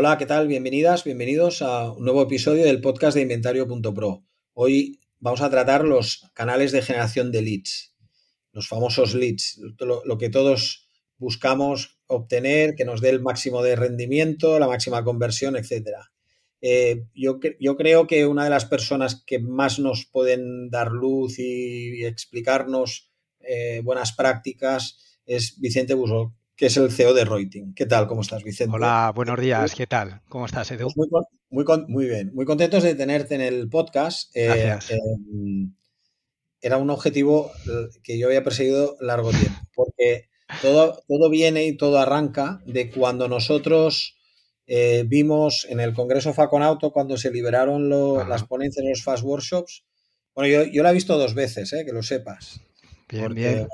[0.00, 0.46] Hola, ¿qué tal?
[0.46, 4.24] Bienvenidas, bienvenidos a un nuevo episodio del podcast de Inventario.pro.
[4.52, 7.96] Hoy vamos a tratar los canales de generación de leads,
[8.52, 14.60] los famosos leads, lo, que todos buscamos obtener, que nos dé el máximo de rendimiento,
[14.60, 15.88] la máxima conversión, etc.
[16.60, 17.40] Eh, yo,
[17.76, 23.80] creo que una de las personas que más nos pueden dar luz y, explicarnos eh,
[23.82, 27.72] buenas prácticas es Vicente Busó, que es el CEO de Reuting.
[27.72, 28.08] ¿Qué tal?
[28.08, 28.74] ¿Cómo estás, Vicente?
[28.74, 29.76] Hola, buenos días.
[29.76, 30.22] ¿Qué tal?
[30.28, 30.88] ¿Cómo estás, Edu?
[30.92, 31.08] Pues
[31.50, 32.32] muy, muy, bien.
[32.34, 34.36] Muy contentos de tenerte en el podcast.
[34.36, 34.76] Eh.
[34.90, 35.72] Em,
[36.60, 37.52] era un objetivo
[38.02, 43.28] que yo había perseguido largo tiempo, porque todo, todo viene y todo arranca de cuando
[43.28, 44.16] nosotros
[44.66, 47.88] eh, vimos en el Congreso Faconauto, cuando se liberaron
[48.28, 49.84] las ponencias en los Fast Workshops.
[50.34, 52.60] Bueno, yo, yo la he visto dos veces, eh, que lo sepas.
[53.08, 53.68] Bien, bien.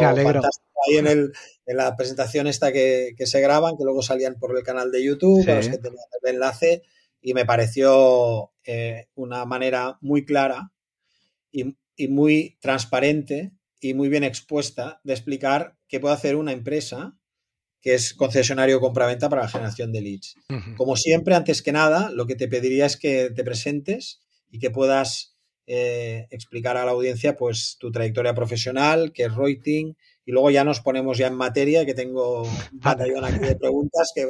[0.00, 0.40] Me, alegro.
[0.86, 1.32] Ahí en, el,
[1.66, 5.48] en, la presentación esta que, se graban, que luego salían por el canal de YouTube,
[5.48, 6.82] a los que tenían el enlace,
[7.20, 10.72] y me pareció eh, una manera muy clara
[11.50, 11.76] y,
[12.08, 17.16] muy transparente y muy bien expuesta de explicar qué puede hacer una empresa
[17.80, 20.36] que es concesionario compraventa para la generación de leads.
[20.76, 24.70] Como siempre, antes que nada, lo que te pediría es que te presentes y que
[24.70, 25.36] puedas
[25.66, 30.64] eh, explicar a la audiencia pues tu trayectoria profesional, que es Reuting, y luego ya
[30.64, 34.26] nos ponemos ya en materia, que tengo un batallón aquí de preguntas que,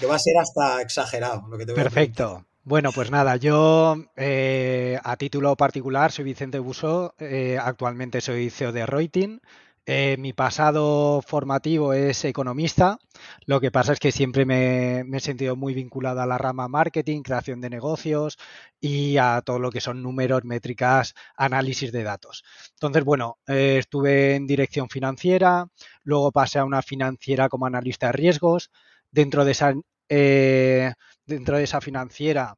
[0.00, 1.44] que va a ser hasta exagerado.
[1.74, 2.44] Perfecto.
[2.64, 8.70] Bueno, pues nada, yo eh, a título particular soy Vicente Buso, eh, actualmente soy CEO
[8.70, 9.40] de Reuting.
[9.84, 12.98] Eh, mi pasado formativo es economista,
[13.46, 17.22] lo que pasa es que siempre me, he sentido muy vinculado a la rama marketing,
[17.22, 18.38] creación de negocios
[18.80, 22.44] y a todo lo que son números, métricas, análisis de datos.
[22.74, 25.66] Entonces, bueno, eh, estuve en dirección financiera,
[26.04, 28.70] luego pasé a una financiera como analista de riesgos.
[29.10, 29.74] Dentro de esa,
[30.08, 30.92] eh,
[31.26, 32.54] dentro de esa financiera,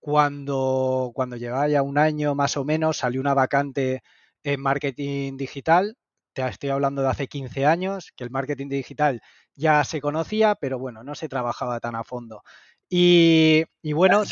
[0.00, 4.02] cuando, cuando llevaba ya un año más o menos, salió una vacante
[4.44, 5.96] en marketing digital
[6.34, 9.22] te estoy hablando de hace 15 años, que el marketing digital
[9.54, 12.42] ya se conocía, pero bueno, no se trabajaba tan a fondo.
[12.90, 13.64] Y,
[13.94, 14.24] bueno...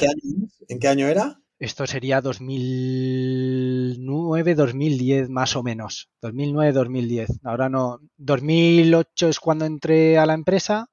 [0.69, 1.39] ¿En qué, año, era?
[1.59, 6.11] Esto sería 2009, 2010 más o menos.
[6.21, 7.41] 2009, 2010.
[7.45, 8.01] Ahora no.
[8.17, 10.89] 2008 es cuando entré a la empresa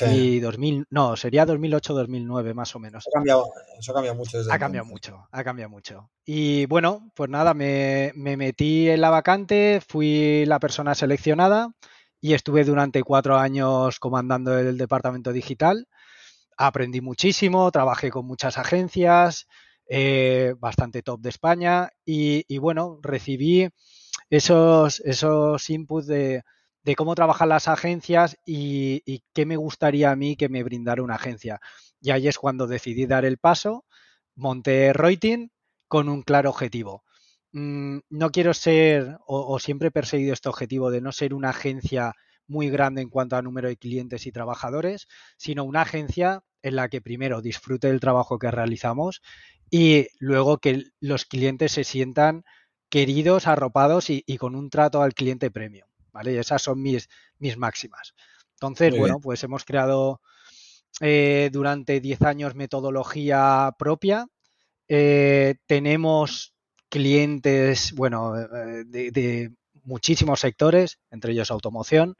[0.00, 3.06] y 2000, no, sería 2008-2009 más o menos.
[3.06, 3.46] ha cambiado,
[3.78, 4.38] eso ha cambiado mucho.
[4.50, 6.10] ha cambiado mucho, ha cambiado mucho.
[6.24, 11.70] Y bueno, pues nada, me, metí en la vacante, fui la persona seleccionada
[12.20, 15.86] y estuve durante cuatro años comandando el departamento digital.
[16.56, 19.46] Aprendí muchísimo, trabajé con muchas agencias,
[19.88, 23.68] eh, bastante top de España y, y bueno, recibí
[24.30, 26.42] esos, esos inputs de,
[26.86, 29.02] de cómo trabajan las agencias y,
[29.34, 31.58] qué me gustaría a mí que me brindara una agencia.
[32.00, 33.84] Y ahí es cuando decidí dar el paso,
[34.36, 35.50] monté Reuting
[35.88, 37.02] con un claro objetivo.
[37.50, 42.14] Mm, no quiero ser, o, siempre he perseguido este objetivo de no ser una agencia
[42.46, 46.88] muy grande en cuanto a número de clientes y trabajadores, sino una agencia en la
[46.88, 49.22] que primero disfrute del trabajo que realizamos
[49.70, 52.44] y luego que los clientes se sientan
[52.90, 55.88] queridos, arropados y, y con un trato al cliente premio.
[56.16, 56.38] ¿Vale?
[56.38, 58.14] esas son mis, mis máximas.
[58.56, 60.20] Entonces, bueno, pues hemos creado
[61.00, 64.26] eh, durante 10 años metodología propia.
[64.88, 66.54] Eh, tenemos
[66.88, 69.52] clientes, bueno, eh, de,
[69.84, 72.16] muchísimos sectores, entre ellos automoción,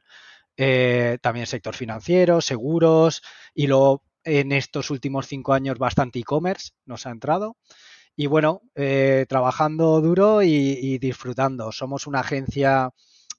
[1.21, 3.21] también sector financiero, seguros
[3.53, 7.57] y luego en estos últimos cinco años bastante e-commerce nos ha entrado.
[8.15, 8.61] Y bueno,
[9.27, 11.71] trabajando duro y, disfrutando.
[11.71, 12.93] Somos una agencia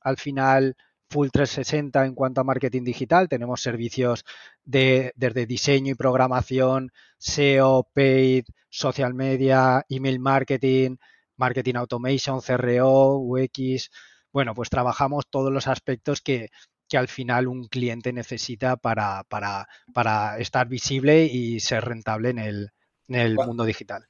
[0.09, 0.77] al final
[1.11, 3.29] full 360 en cuanto a marketing digital.
[3.29, 4.25] Tenemos servicios
[4.65, 10.97] de, desde diseño y programación, SEO, paid, social media, email marketing,
[11.37, 13.91] marketing automation, CRO, UX.
[14.33, 16.51] Bueno, pues trabajamos todos los aspectos que,
[16.93, 22.71] al final un cliente necesita para, para, estar visible y ser rentable en el,
[23.09, 24.07] en el mundo digital.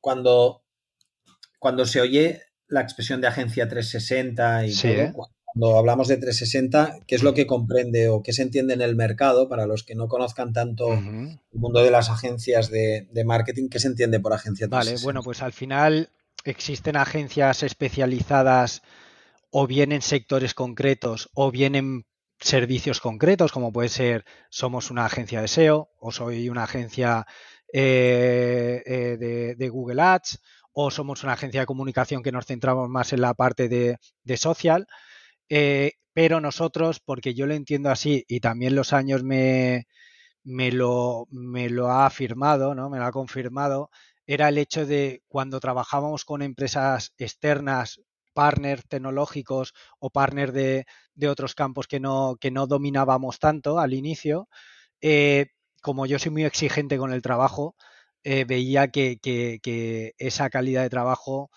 [0.00, 0.64] Cuando,
[1.60, 7.14] cuando se oye la expresión de agencia 360 y todo, cuando hablamos de 360, ¿qué
[7.14, 10.06] es lo que comprende o qué se entiende en el mercado para los que no
[10.06, 13.68] conozcan tanto el mundo de las agencias de, marketing?
[13.70, 14.92] ¿Qué se entiende por agencia 360?
[14.92, 16.10] Vale, bueno, pues al final
[16.44, 18.82] existen agencias especializadas
[19.50, 22.04] o bien en sectores concretos o bien en
[22.38, 27.26] servicios concretos, como puede ser somos una agencia de SEO o soy una agencia
[27.72, 30.38] eh, eh, de, Google Ads
[30.74, 34.86] o somos una agencia de comunicación que nos centramos más en la parte de, social.
[35.48, 39.86] Eh, pero nosotros, porque yo lo entiendo así y también los años me,
[40.44, 42.90] me, lo, me lo ha afirmado, ¿no?
[42.90, 43.90] me lo ha confirmado,
[44.26, 48.00] era el hecho de cuando trabajábamos con empresas externas
[48.34, 50.86] partners tecnológicos o partners de,
[51.28, 54.48] otros campos que no, que no dominábamos tanto al inicio,
[55.00, 55.46] eh,
[55.82, 57.76] como yo soy muy exigente con el trabajo,
[58.24, 59.18] eh, veía que,
[60.18, 61.50] esa calidad de trabajo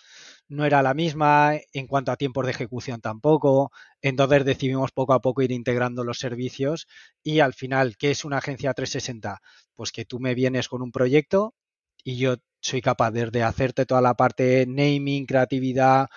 [0.49, 5.21] no era la misma, en cuanto a tiempos de ejecución tampoco, entonces decidimos poco a
[5.21, 6.87] poco ir integrando los servicios
[7.23, 9.41] y al final, ¿qué es una agencia 360?
[9.75, 11.55] Pues que tú me vienes con un proyecto
[12.03, 16.07] y yo soy capaz de hacerte toda la parte naming, creatividad,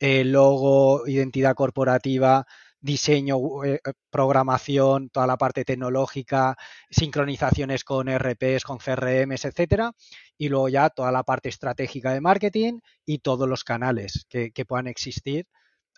[0.00, 2.46] eh, logo, identidad corporativa,
[2.82, 6.56] diseño, eh, eh, programación, toda la parte tecnológica,
[6.90, 9.92] sincronizaciones con RPs, con CRMs, etcétera,
[10.36, 14.88] y luego ya toda la parte estratégica de marketing y todos los canales que, puedan
[14.88, 15.46] existir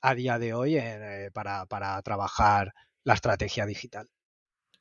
[0.02, 0.78] a día de hoy
[1.32, 1.66] para,
[2.02, 2.72] trabajar
[3.04, 4.08] la estrategia digital.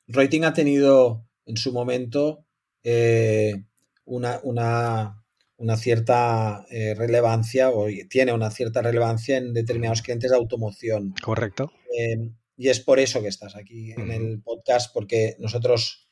[0.06, 2.44] Rating ha tenido en su momento
[4.04, 5.24] una,
[5.56, 11.14] una cierta eh, relevancia o tiene una cierta relevancia en determinados clientes de automoción.
[11.22, 11.72] Correcto.
[11.98, 16.08] Em, y es por eso que estás aquí en el podcast, porque nosotros,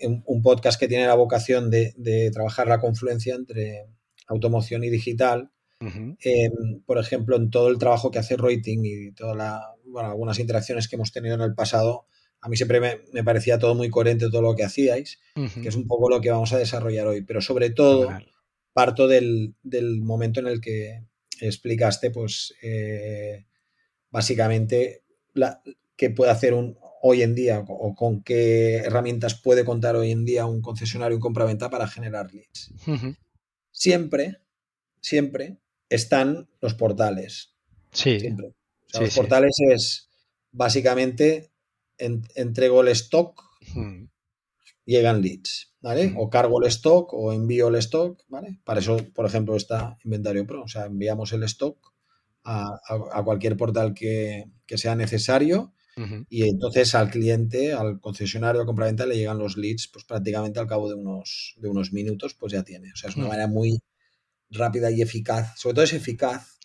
[0.00, 3.86] un podcast que tiene la vocación de, trabajar la confluencia entre
[4.26, 5.50] automoción y digital,
[5.80, 10.38] em, por ejemplo, en todo el trabajo que hace Reuting y toda la, bueno, algunas
[10.38, 12.06] interacciones que hemos tenido en el pasado,
[12.40, 12.80] a mí siempre
[13.12, 16.30] me, parecía todo muy coherente todo lo que hacíais, que es un poco lo que
[16.30, 18.10] vamos a desarrollar hoy, pero sobre todo
[18.74, 19.54] parto del,
[20.02, 21.04] momento en el que
[21.40, 23.46] explicaste, pues, eh,
[24.10, 25.03] básicamente,
[25.34, 25.62] la,
[25.96, 30.24] qué puede hacer un, hoy en día o con qué herramientas puede contar hoy en
[30.24, 32.72] día un concesionario, un compraventa para generar leads.
[33.70, 34.38] Siempre,
[35.00, 35.58] siempre
[35.90, 37.54] están los portales.
[37.92, 38.18] Sí.
[38.18, 38.54] Siempre.
[38.98, 40.08] los portales es
[40.50, 41.50] básicamente
[41.98, 43.42] entrego el stock,
[44.86, 45.74] llegan leads.
[45.84, 46.14] ¿vale?
[46.16, 48.58] O cargo el stock o envío el stock, ¿vale?
[48.64, 50.62] Para eso, por ejemplo, está Inventario Pro.
[50.62, 51.93] O sea, enviamos el stock
[52.44, 55.72] a, cualquier portal que, sea necesario
[56.28, 60.66] y entonces al cliente, al concesionario, al compraventa le llegan los leads pues prácticamente al
[60.66, 62.90] cabo de unos, de unos minutos, pues ya tiene.
[62.92, 63.78] O sea, es una manera muy
[64.50, 66.58] rápida y eficaz, sobre todo es eficaz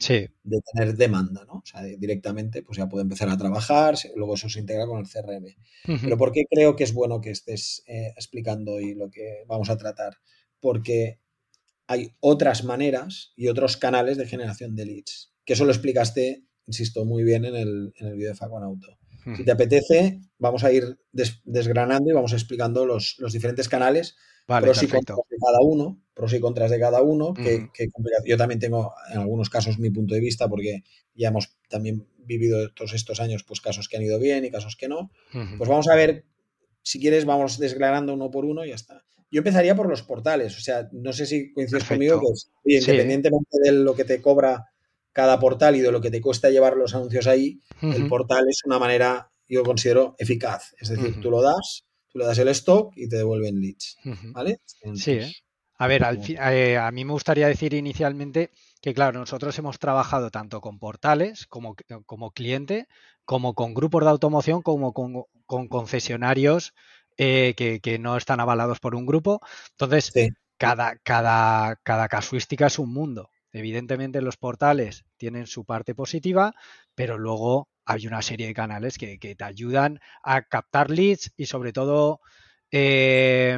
[0.43, 1.55] de tener demanda, ¿no?
[1.55, 5.07] O sea, directamente pues ya puede empezar a trabajar, luego eso se integra con el
[5.07, 5.55] CRM.
[6.01, 9.69] Pero ¿por qué creo que es bueno que estés eh, explicando hoy lo que vamos
[9.69, 10.17] a tratar?
[10.59, 11.19] Porque
[11.87, 17.05] hay otras maneras y otros canales de generación de leads, que eso lo explicaste, insisto,
[17.05, 18.99] muy bien en el, en el vídeo de Facon Auto.
[19.35, 20.99] Si te apetece, vamos a ir
[21.43, 24.15] desgranando y vamos explicando los, los diferentes canales
[24.45, 27.67] pros y contras de cada uno, pros y contras de cada uno, que,
[28.27, 30.83] yo también tengo en algunos casos mi punto de vista porque
[31.15, 34.75] ya hemos también vivido todos estos años pues casos que han ido bien y casos
[34.75, 35.09] que no.
[35.57, 36.25] Pues vamos a ver,
[36.83, 39.03] si quieres vamos desgranando uno por uno y ya está.
[39.31, 43.71] Yo empezaría por los portales, o sea, no sé si coincides conmigo que independientemente de
[43.71, 44.69] lo que te cobra
[45.19, 48.61] cada portal y de lo que te cuesta llevar los anuncios ahí, el portal es
[48.63, 50.73] una manera, yo considero, eficaz.
[50.79, 53.97] Es decir, tú lo das, Tú le das el stock y te devuelven leads.
[54.31, 54.61] ¿Vale?
[54.95, 55.11] sí.
[55.11, 55.31] ¿eh?
[55.77, 58.49] A ver, eh, a mí me gustaría decir inicialmente
[58.81, 62.87] que, claro, nosotros hemos trabajado tanto con portales como, como cliente,
[63.25, 65.25] como con grupos de automoción, como con,
[65.67, 66.73] concesionarios
[67.17, 69.41] eh, que, no están avalados por un grupo.
[69.71, 70.13] Entonces,
[70.57, 73.29] cada, cada, cada casuística es un mundo.
[73.51, 76.53] Evidentemente los portales tienen su parte positiva,
[76.95, 81.73] pero luego hay una serie de canales que, te ayudan a captar leads y sobre
[81.73, 82.21] todo
[82.71, 83.57] eh,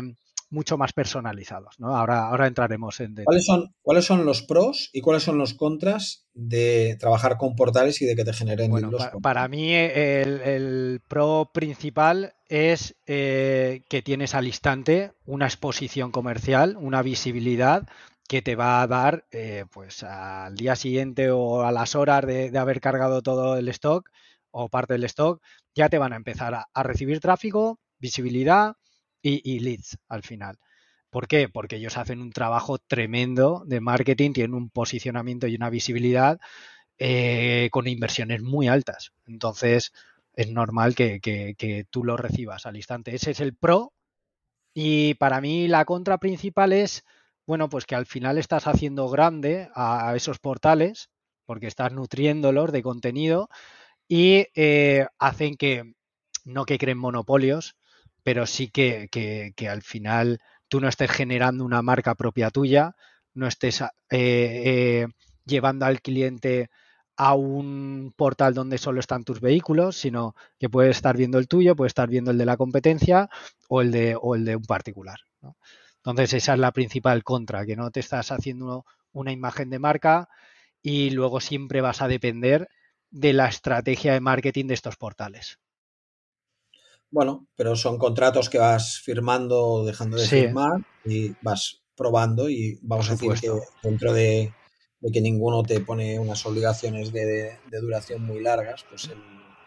[0.51, 1.79] mucho más personalizados.
[1.79, 1.95] ¿no?
[1.95, 6.27] Ahora, ahora entraremos en ¿Cuáles son, ¿Cuáles son los pros y cuáles son los contras
[6.33, 12.36] de trabajar con portales y de que te generen bueno, para, mí el, pro principal
[12.48, 17.88] es eh, que tienes al instante una exposición comercial, una visibilidad
[18.31, 22.57] que te va a dar eh, pues al día siguiente o a las horas de,
[22.57, 24.09] haber cargado todo el stock
[24.51, 25.43] o parte del stock,
[25.75, 28.77] ya te van a empezar a, recibir tráfico, visibilidad
[29.21, 30.59] y, leads al final.
[31.09, 31.50] ¿Por qué?
[31.50, 36.39] Porque ellos hacen un trabajo tremendo de marketing, tienen un posicionamiento y una visibilidad
[37.00, 39.11] eh, con inversiones muy altas.
[39.25, 39.91] Entonces,
[40.35, 43.13] es normal que, que, tú lo recibas al instante.
[43.13, 43.91] Ese es el pro.
[44.73, 47.03] Y para mí la contra principal es,
[47.45, 51.10] bueno, pues que al final estás haciendo grande a, esos portales
[51.45, 53.50] porque estás nutriéndolos de contenido
[54.07, 55.93] y eh, hacen que,
[56.45, 57.75] no que creen monopolios,
[58.24, 62.95] pero sí que, que, al final tú no estés generando una marca propia tuya,
[63.33, 65.07] no estés eh,
[65.45, 66.69] llevando al cliente
[67.17, 71.75] a un portal donde solo están tus vehículos, sino que puedes estar viendo el tuyo,
[71.75, 73.29] puedes estar viendo el de la competencia
[73.67, 75.19] o el de, o el de un particular.
[76.03, 80.29] Entonces esa es la principal contra, que no te estás haciendo una imagen de marca
[80.81, 82.70] y luego siempre vas a depender
[83.10, 85.60] de la estrategia de marketing de estos portales.
[87.10, 92.79] Bueno, pero son contratos que vas firmando o dejando de firmar y vas probando y
[92.81, 93.51] vamos a decir que
[93.84, 94.53] dentro de
[95.01, 99.10] de que ninguno te pone unas obligaciones de, duración muy largas, pues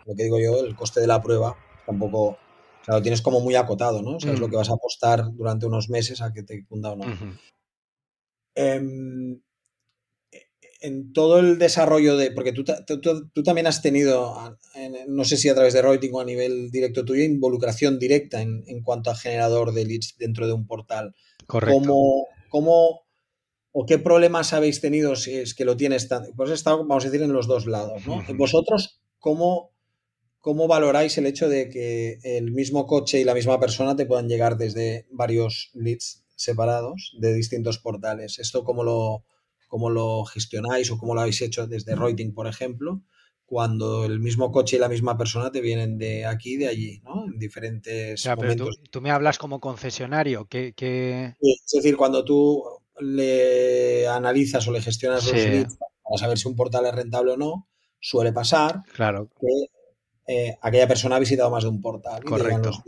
[0.07, 2.39] lo que digo yo, el coste de la prueba tampoco,
[2.85, 4.17] o sea, lo tienes como muy acotado, ¿no?
[4.17, 4.51] O sea, es lo mm.
[4.51, 7.05] que vas a apostar durante unos meses a que te cunda o no.
[8.55, 9.41] Em,
[10.83, 14.59] en todo el desarrollo de, porque tú, tú, también has tenido,
[15.09, 18.63] no sé si a través de Reuting o a nivel directo tuyo, involucración directa en,
[18.67, 21.15] en cuanto a generador de leads dentro de un portal.
[21.47, 21.81] Correcto.
[21.81, 23.07] ¿Cómo, cómo
[23.73, 26.27] o qué problemas habéis tenido si es que lo tienes tan...
[26.37, 28.23] Pues está, vamos a decir, en los dos lados, ¿no?
[28.37, 29.74] Vosotros, ¿cómo,
[30.45, 34.29] ¿cómo valoráis el hecho de que el mismo coche y la misma persona te puedan
[34.29, 38.39] llegar desde varios leads separados de distintos portales?
[38.39, 39.25] ¿Esto cómo lo,
[39.69, 43.03] cómo lo gestionáis o cómo lo habéis hecho desde Reuting, por ejemplo?
[43.47, 47.03] cuando el mismo coche y la misma persona te vienen de aquí y de allí,
[47.05, 47.27] ¿no?
[47.27, 48.81] En diferentes momentos.
[48.91, 50.73] tú, me hablas como concesionario, que...
[50.79, 52.65] es decir, cuando tú
[53.01, 57.37] le analizas o le gestionas los leads para saber si un portal es rentable o
[57.37, 57.69] no,
[58.01, 59.31] suele pasar claro.
[59.39, 59.74] que
[60.27, 62.83] eh, aquella persona ha visitado más de un portal Correcto.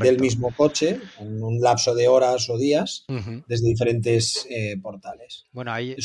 [0.00, 3.04] del mismo coche en un lapso de horas o días
[3.46, 5.46] desde diferentes eh, portales.
[5.52, 5.96] Bueno, ahí,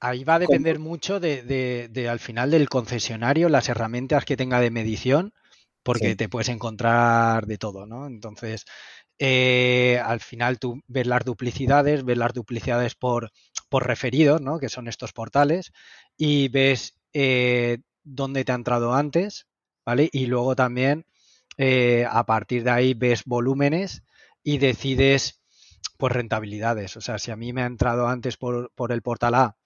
[0.00, 4.70] ahí va a depender mucho de, al final del concesionario, las herramientas que tenga de
[4.70, 5.32] medición,
[5.82, 8.06] porque te puedes encontrar de todo, ¿no?
[8.06, 8.64] Entonces,
[9.18, 13.30] eh, al final tú ves las duplicidades, ves las duplicidades por,
[13.68, 14.58] por referidos, ¿no?
[14.58, 15.72] que son estos portales,
[16.16, 19.46] y ves eh, dónde te ha entrado antes,
[19.86, 20.10] ¿vale?
[20.12, 21.06] Y luego también
[21.56, 24.02] eh, a partir de ahí ves volúmenes
[24.42, 25.40] y decides
[25.96, 26.98] pues rentabilidades.
[26.98, 29.56] O sea, si a mí me ha entrado antes por, por el portal A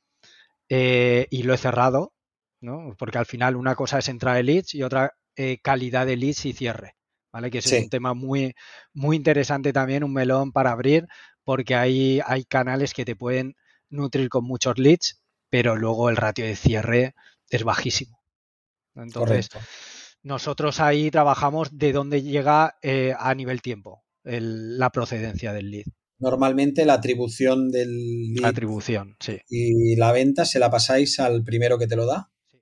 [0.68, 2.14] y lo he cerrado,
[2.60, 2.94] ¿no?
[2.96, 5.16] Porque al final una cosa es entrar de leads y otra
[5.62, 6.94] calidad de leads y cierre.
[7.32, 7.50] ¿vale?
[7.50, 8.54] Que es un tema muy,
[8.92, 11.06] muy interesante también, un melón para abrir,
[11.44, 13.56] porque hay, hay canales que te pueden
[13.88, 17.14] nutrir con muchos leads, pero luego el ratio de cierre
[17.48, 18.20] es bajísimo.
[18.94, 19.48] Entonces,
[20.22, 25.86] nosotros ahí trabajamos de dónde llega eh, a nivel tiempo la procedencia del lead.
[26.18, 29.38] Normalmente la atribución del lead atribución, sí.
[29.48, 32.30] y la venta se la pasáis al primero que te lo da.
[32.50, 32.58] Sí.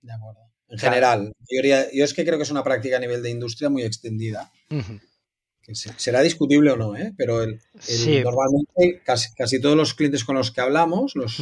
[0.00, 1.32] De acuerdo en general.
[1.48, 4.50] Yo, es que creo que es una práctica a nivel de industria muy extendida.
[5.96, 7.12] será discutible o no, ¿eh?
[7.16, 7.60] pero el,
[8.22, 11.36] normalmente casi, todos los clientes con los que hablamos, los,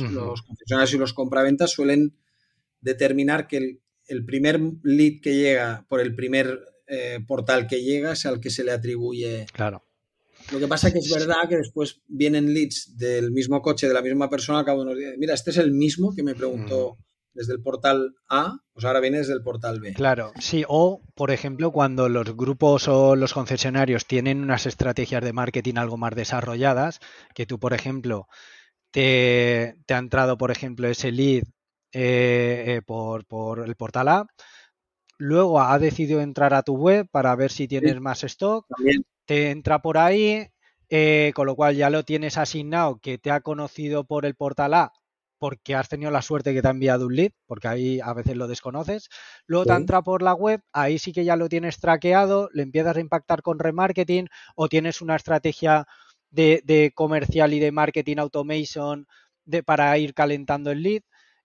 [0.46, 2.16] concesionarios y los compraventas, suelen
[2.80, 3.80] determinar que el,
[4.26, 8.64] primer lead que llega por el primer eh, portal que llega es al que se
[8.64, 9.46] le atribuye.
[9.52, 9.84] Claro.
[10.52, 13.94] Lo que pasa es que es verdad que después vienen leads del mismo coche, de
[13.94, 15.14] la misma persona, a cabo de unos días.
[15.16, 16.98] Mira, este es el mismo que me preguntó
[17.34, 19.92] desde el portal A, pues ahora viene desde el portal B.
[19.94, 25.32] Claro, sí, o por ejemplo cuando los grupos o los concesionarios tienen unas estrategias de
[25.32, 27.00] marketing algo más desarrolladas,
[27.34, 28.28] que tú por ejemplo
[28.92, 31.44] te, ha entrado por ejemplo ese lead
[31.94, 34.26] eh, eh, por, el portal A,
[35.16, 38.66] luego ha decidido entrar a tu web para ver si tienes más stock,
[39.24, 40.48] te entra por ahí,
[40.90, 44.74] eh, con lo cual ya lo tienes asignado que te ha conocido por el portal
[44.74, 44.92] A
[45.44, 48.34] porque has tenido la suerte que te ha enviado un lead, porque ahí a veces
[48.34, 49.10] lo desconoces.
[49.46, 52.96] Luego te entra por la web, ahí sí que ya lo tienes traqueado, le empiezas
[52.96, 55.86] a impactar con remarketing o tienes una estrategia
[56.30, 59.06] de, comercial y de marketing automation
[59.44, 61.02] de, para ir calentando el lead.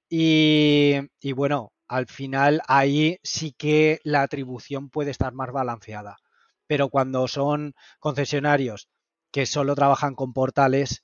[0.09, 6.17] Y, bueno, al final ahí sí que la atribución puede estar más balanceada.
[6.67, 8.89] Pero cuando son concesionarios
[9.31, 11.03] que solo trabajan con portales,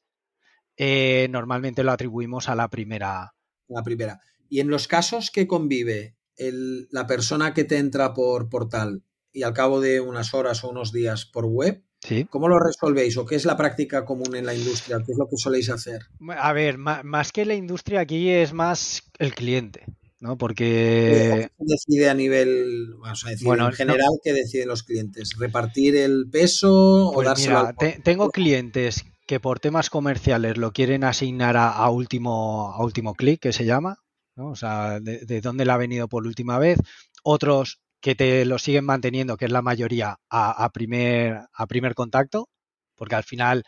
[0.78, 3.34] eh, normalmente lo atribuimos a la primera.
[3.68, 4.20] La primera.
[4.50, 9.54] Y en los casos que convive la persona que te entra por portal y al
[9.54, 11.85] cabo de unas horas o unos días por web,
[12.30, 14.98] ¿Cómo lo resolvéis o qué es la práctica común en la industria?
[15.06, 16.02] ¿Qué es lo que soléis hacer?
[16.38, 19.86] A ver, más que la industria aquí es más el cliente.
[20.20, 20.38] ¿no?
[20.38, 21.50] Porque...
[21.58, 25.36] ¿Qué decide a nivel, vamos a decir, en general, qué deciden los clientes?
[25.38, 27.70] ¿Repartir el peso o pues dárselo
[28.04, 33.54] Tengo clientes que por temas comerciales lo quieren asignar a, último, a último clic, que
[33.54, 34.00] se llama,
[34.36, 34.50] ¿no?
[34.50, 36.80] O sea, de, dónde le ha venido por última vez.
[37.24, 42.50] Otros que te lo siguen manteniendo, que es la mayoría, a, primer, a primer contacto,
[42.94, 43.64] porque al final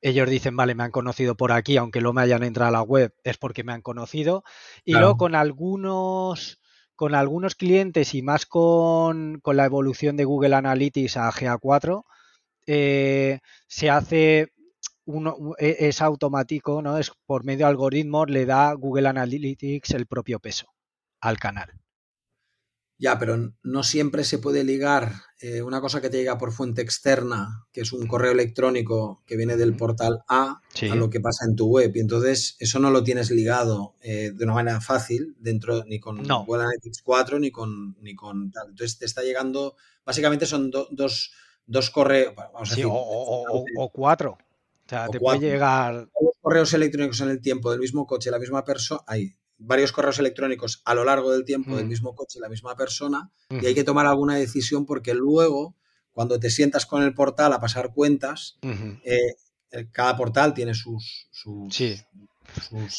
[0.00, 2.82] ellos dicen, vale, me han conocido por aquí, aunque no me hayan entrado a la
[2.82, 4.42] web, es porque me han conocido.
[4.84, 6.58] Y luego con algunos,
[6.96, 12.02] con algunos clientes y más con, la evolución de Google Analytics a GA4,
[12.66, 14.48] eh, se hace
[15.04, 16.98] uno, e, es automático, ¿no?
[16.98, 20.66] Es por medio de algoritmos, le da Google Analytics el propio peso
[21.20, 21.83] al canal.
[22.96, 26.80] Ya, pero no siempre se puede ligar eh, una cosa que te llega por fuente
[26.80, 30.60] externa, que es un correo electrónico que viene del portal A,
[30.90, 31.90] a lo que pasa en tu web.
[31.94, 36.22] Y entonces eso no lo tienes ligado eh, de una manera fácil dentro ni con
[36.22, 38.68] Google Analytics 4 ni con, ni con tal.
[38.70, 41.32] Entonces te está llegando, básicamente son dos,
[41.66, 44.38] dos correos, vamos a decir, o, cuatro.
[44.86, 45.94] O sea, te puede llegar.
[45.94, 49.34] Los correos electrónicos en el tiempo del mismo coche, la misma persona, hay
[49.66, 51.88] varios correos electrónicos a lo largo del tiempo del mm.
[51.88, 55.76] mismo coche, la misma persona, y hay que tomar alguna decisión porque luego,
[56.12, 58.58] cuando te sientas con el portal a pasar cuentas,
[59.04, 59.34] eh,
[59.92, 61.28] cada portal tiene sus.
[61.70, 62.00] sí.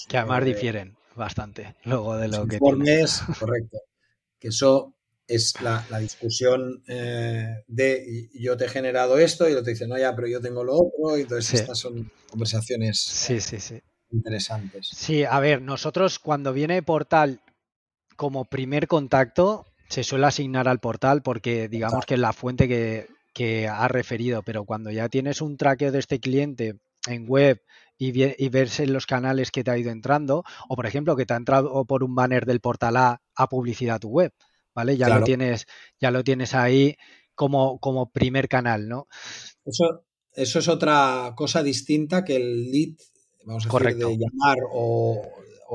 [0.07, 2.55] que además eh, difieren bastante luego de lo que.
[2.55, 3.79] Informes, correcto.
[4.39, 4.95] Que eso
[5.27, 9.97] es la, discusión eh, de yo te he generado esto y lo te dice, no,
[9.97, 11.17] ya, pero yo tengo lo otro.
[11.17, 13.81] Y entonces estas son conversaciones sí, sí, sí.
[14.11, 14.89] Interesantes.
[14.91, 17.41] Sí, a ver, nosotros cuando viene portal
[18.15, 23.07] como primer contacto, se suele asignar al portal porque digamos que es la fuente que,
[23.33, 27.61] que ha referido, pero cuando ya tienes un traqueo de este cliente en web
[27.97, 31.33] y, y, verse los canales que te ha ido entrando, o por ejemplo que te
[31.33, 34.33] ha entrado por un banner del portal A a publicidad a tu web,
[34.73, 34.97] ¿vale?
[34.97, 35.65] Ya lo tienes,
[35.99, 36.95] ya lo tienes ahí
[37.35, 39.07] como, como primer canal, ¿no?
[39.65, 42.95] Eso, eso es otra cosa distinta que el lead,
[43.45, 45.21] vamos a decir, de llamar o,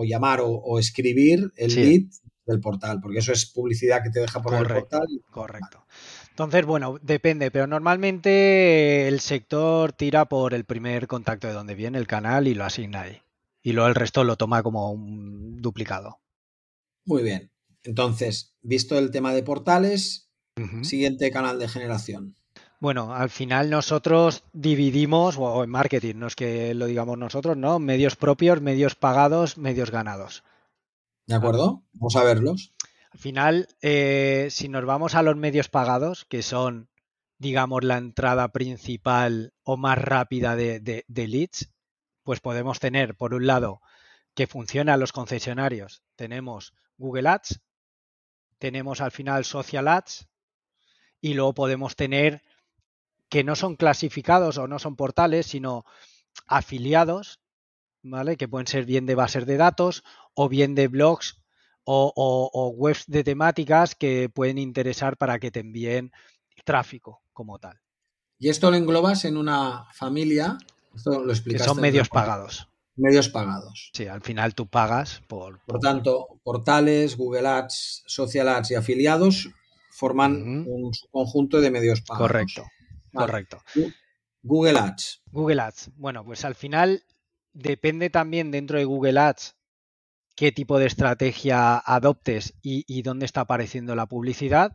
[0.04, 2.02] llamar o, escribir el lead
[2.46, 5.06] del portal, porque eso es publicidad que te deja por el portal.
[5.30, 5.84] Correcto.
[6.30, 11.98] Entonces, bueno, depende, pero normalmente el sector tira por el primer contacto de donde viene
[11.98, 13.20] el canal y lo asigna ahí.
[13.62, 16.20] Y luego el resto lo toma como un duplicado.
[17.04, 17.50] Muy bien.
[17.82, 20.30] Entonces, visto el tema de portales,
[20.82, 22.36] siguiente canal de generación.
[22.80, 27.78] Bueno, al final nosotros dividimos, o en marketing, no es que lo digamos nosotros, ¿no?
[27.78, 30.42] Medios propios, medios pagados, medios ganados.
[31.26, 31.82] ¿De acuerdo?
[31.92, 32.72] Vamos a verlos.
[33.12, 36.88] Al final, eh, si nos vamos a los medios pagados, que son,
[37.38, 41.70] digamos, la entrada principal o más rápida de, de leads,
[42.22, 43.82] pues podemos tener, por un lado,
[44.34, 46.02] que funciona a los concesionarios.
[46.16, 47.60] Tenemos Google Ads,
[48.58, 50.28] tenemos al final social ads
[51.20, 52.42] y luego podemos tener
[53.30, 55.84] que no son clasificados o no son portales, sino
[56.46, 57.40] afiliados,
[58.02, 58.36] ¿vale?
[58.36, 60.02] Que pueden ser bien de bases de datos
[60.34, 61.40] o bien de blogs
[61.84, 66.12] o, webs de temáticas que pueden interesar para que te envíen
[66.64, 67.80] tráfico como tal.
[68.38, 70.58] Y esto lo englobas en una familia,
[70.94, 72.68] esto lo Que son medios pagados.
[72.96, 73.90] Medios pagados.
[73.94, 75.60] Sí, al final tú pagas por...
[75.64, 79.48] Por, tanto, portales, Google Ads, Social Ads y afiliados
[79.90, 82.28] forman un conjunto de medios pagados.
[82.28, 82.64] Correcto,
[83.12, 83.62] correcto.
[84.42, 85.22] Google Ads.
[85.30, 85.90] Google Ads.
[85.96, 87.04] Bueno, pues al final
[87.52, 89.56] depende también dentro de Google Ads
[90.40, 94.74] qué tipo de estrategia adoptes y, dónde está apareciendo la publicidad,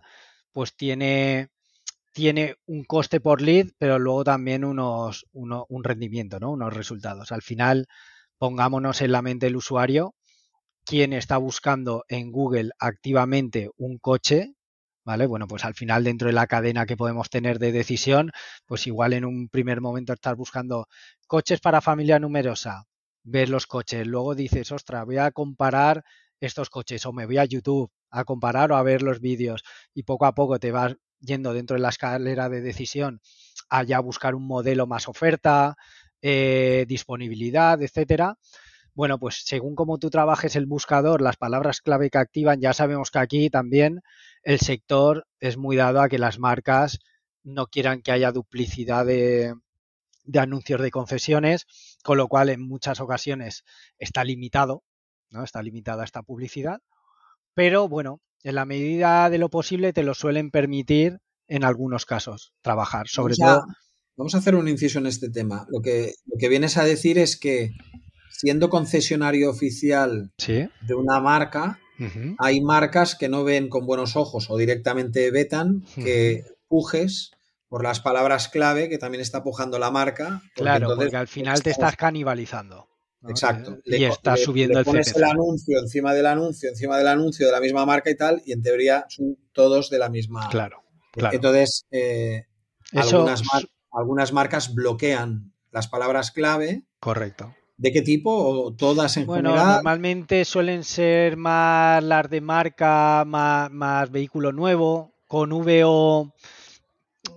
[0.52, 1.50] pues tiene,
[2.14, 6.52] tiene un coste por lead, pero luego también unos, un rendimiento, ¿no?
[6.52, 7.32] Unos resultados.
[7.32, 7.88] Al final,
[8.38, 10.14] pongámonos en la mente del usuario,
[10.84, 14.54] quien está buscando en Google activamente un coche,
[15.06, 15.26] ¿vale?
[15.28, 18.32] Bueno, pues al final dentro de la cadena que podemos tener de decisión,
[18.66, 20.88] pues igual en un primer momento estás buscando
[21.28, 22.86] coches para familia numerosa,
[23.24, 26.04] ver los coches, luego dices, ostras, voy a comparar
[26.40, 29.64] estos coches o me voy a YouTube a comparar o a ver los vídeos
[29.94, 33.20] y poco a poco te vas yendo dentro de la escalera de decisión
[33.70, 35.76] a ya buscar un modelo más oferta,
[36.22, 38.38] eh, disponibilidad, etcétera.
[38.96, 43.12] Bueno, pues según como tú trabajes el buscador, las palabras clave que activan, ya sabemos
[43.12, 44.02] que aquí también
[44.42, 47.00] el sector es muy dado a que las marcas
[47.44, 49.54] no quieran que haya duplicidad de,
[50.24, 51.68] de anuncios de concesiones,
[52.04, 53.66] con lo cual en muchas ocasiones
[54.00, 54.84] está limitado,
[55.30, 55.44] ¿no?
[55.44, 56.80] Está limitada esta publicidad.
[57.54, 62.54] Pero bueno, en la medida de lo posible te lo suelen permitir en algunos casos
[62.62, 63.66] trabajar, sobre todo
[64.18, 65.68] vamos a hacer un inciso en este tema.
[65.70, 67.72] Lo que, lo que vienes a decir es que
[68.38, 71.80] siendo concesionario oficial de una marca,
[72.40, 77.32] hay marcas que no ven con buenos ojos o directamente vetan que pujes
[77.70, 80.42] por las palabras clave que también está pujando la marca.
[80.56, 82.90] claro, porque al final te estás canibalizando.
[83.28, 83.80] Exacto.
[83.86, 87.60] Y está subiendo el pones el anuncio encima del anuncio, encima del anuncio de la
[87.60, 90.48] misma marca y tal, y en teoría son todos de la misma.
[90.50, 90.84] Claro.
[91.32, 92.46] Entonces, eh,
[92.92, 93.42] algunas,
[93.92, 96.84] algunas marcas bloquean las palabras clave.
[97.00, 97.56] Correcto.
[97.78, 98.32] ¿De qué tipo?
[98.34, 99.76] ¿O todas en bueno, general?
[99.76, 106.34] Normalmente suelen ser más las de marca, más, más vehículo nuevo, con VO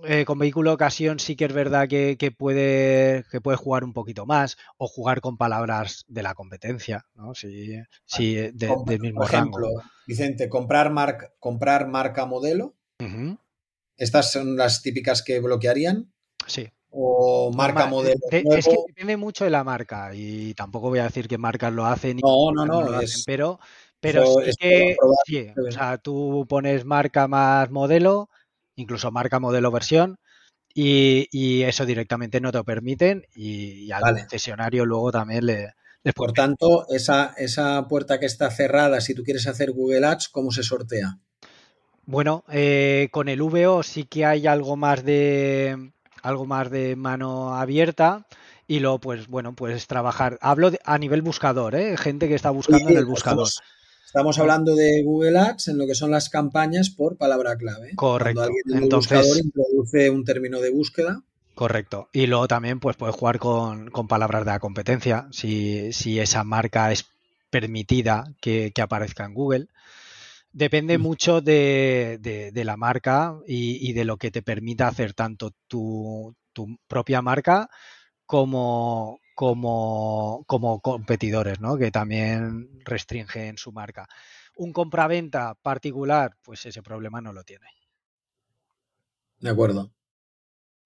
[0.03, 3.93] eh, con vehículo de ocasión sí que es verdad que, puede, que puede jugar un
[3.93, 7.33] poquito más o jugar con palabras de la competencia, ¿no?
[7.33, 7.75] Sí,
[8.05, 9.67] sí del mismo por ejemplo,
[10.07, 12.75] Vicente, comprar, marca, comprar marca modelo.
[13.97, 16.13] Estas son las típicas que bloquearían.
[16.47, 16.69] Sí.
[16.91, 18.19] O marca modelo.
[18.31, 21.85] es que depende mucho de la marca y tampoco voy a decir que marcas lo
[21.85, 22.17] hacen.
[22.17, 22.99] No, no, no.
[23.25, 23.59] pero
[23.99, 28.29] pero sí que sí, o sea, tú pones marca más modelo
[28.79, 30.17] incluso marca, modelo, versión,
[30.73, 35.73] y, eso directamente no te lo permiten y, al concesionario luego también le...
[36.15, 40.51] Por tanto, esa, esa puerta que está cerrada, si tú quieres hacer Google Ads, ¿cómo
[40.51, 41.19] se sortea?
[42.05, 47.55] Bueno, eh, con el VO sí que hay algo más de algo más de mano
[47.55, 48.25] abierta
[48.67, 51.97] y luego pues bueno puedes trabajar hablo a nivel buscador ¿eh?
[51.97, 53.49] gente que está buscando en el buscador
[54.09, 57.91] Estamos hablando de Google Ads en lo que son las campañas por palabra clave.
[57.95, 58.41] Correcto.
[58.41, 61.21] Cuando alguien en el buscador introduce un término de búsqueda.
[61.53, 62.09] Correcto.
[62.11, 67.05] Y luego también pues puedes jugar con, palabras de la competencia, si, esa marca es
[67.51, 69.67] permitida que, aparezca en Google.
[70.51, 76.77] Depende mucho de, la marca y, de lo que te permita hacer tanto tu, tu
[76.87, 77.69] propia marca
[78.25, 81.77] como, como, como competidores, ¿no?
[81.77, 84.07] Que también restringen su marca.
[84.55, 87.67] Un compraventa particular, pues ese problema no lo tiene.
[89.39, 89.91] De acuerdo.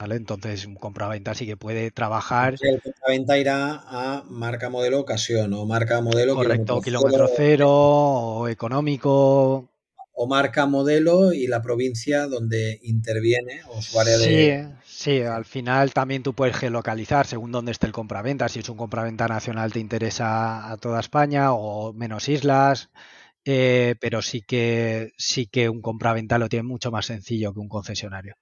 [0.04, 0.18] ¿Vale?
[0.18, 2.56] Entonces, un compraventa sí que puede trabajar.
[2.60, 9.70] El compraventa irá a marca modelo ocasión o marca modelo Correcto, kilómetro, cero, o económico.
[10.12, 14.74] O marca modelo y la provincia donde interviene o su área de.
[14.84, 18.50] Sí, al final también tú puedes geolocalizar según dónde esté el compraventa.
[18.50, 22.90] Si es un compraventa nacional te interesa a toda España o menos islas,
[23.46, 27.70] eh, pero sí que sí que un compraventa lo tiene mucho más sencillo que un
[27.70, 28.36] concesionario.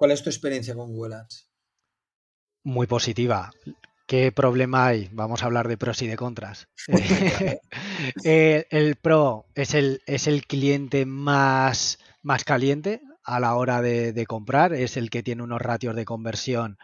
[0.00, 1.50] ¿Cuál es tu experiencia con Google Ads?
[2.64, 3.50] Muy positiva.
[4.06, 5.10] ¿Qué problema hay?
[5.12, 6.68] Vamos a hablar de pros y de contras.
[8.24, 14.24] Eh, el pro es el, es el cliente más, más caliente a la hora de,
[14.26, 16.78] comprar es el que tiene unos ratios de conversión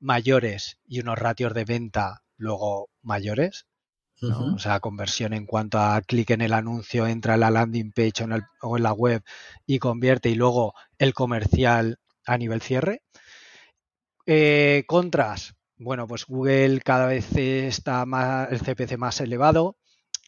[0.00, 3.66] mayores y unos ratios de venta luego mayores.
[4.20, 8.24] O sea, conversión en cuanto a clic en el anuncio, entra en la landing page
[8.62, 9.22] o en, la web
[9.66, 13.02] y convierte y luego el comercial a nivel cierre.
[14.26, 19.76] Eh, contras, bueno, pues Google cada vez está más, el CPC más elevado,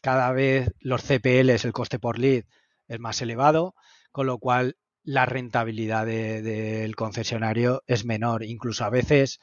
[0.03, 2.45] cada vez los CPLs, el coste por lead,
[2.87, 3.75] es más elevado,
[4.13, 8.45] con lo cual la rentabilidad del concesionario es menor.
[8.45, 9.41] Incluso a veces,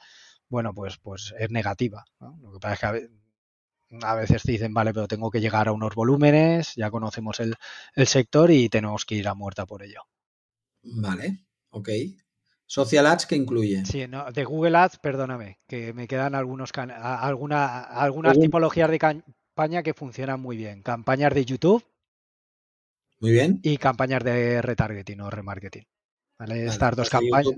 [0.48, 2.04] bueno, pues, pues es negativa.
[2.20, 5.72] Lo que pasa es que a, veces te dicen, vale, pero tengo que llegar a
[5.72, 7.56] unos volúmenes, ya conocemos el,
[8.06, 10.02] sector y tenemos que ir a muerta por ello.
[10.82, 11.88] Vale, ok.
[12.66, 13.84] Social Ads, ¿qué incluye?
[13.86, 19.82] Sí, no, de Google Ads, perdóname, que me quedan algunos alguna, algunas tipologías de campaña
[19.82, 20.82] que funcionan muy bien.
[20.82, 21.84] Campañas de YouTube,
[23.18, 23.60] muy bien.
[23.62, 25.84] Y campañas de retargeting o remarketing.
[26.38, 27.54] Estas dos pues campañas.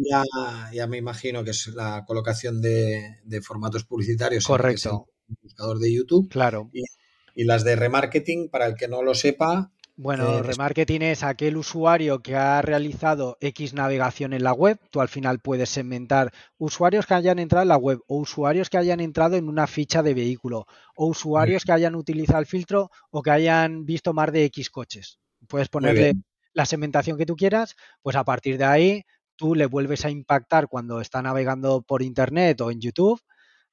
[0.72, 4.46] Ya, me imagino que es la colocación de, formatos publicitarios.
[4.46, 5.08] Correcto.
[5.28, 6.28] En el buscador de YouTube.
[6.28, 6.70] Claro.
[6.72, 9.72] Y, las de remarketing, para el que no lo sepa.
[10.00, 14.78] Bueno, eh, remarketing es aquel usuario que ha realizado X navegación en la web.
[14.90, 18.78] Tú al final puedes segmentar usuarios que hayan entrado en la web o usuarios que
[18.78, 23.22] hayan entrado en una ficha de vehículo o usuarios que hayan utilizado el filtro o
[23.22, 25.18] que hayan visto más de X coches.
[25.48, 26.14] Puedes ponerle
[26.52, 30.68] la segmentación que tú quieras, pues a partir de ahí tú le vuelves a impactar
[30.68, 33.20] cuando está navegando por internet o en YouTube.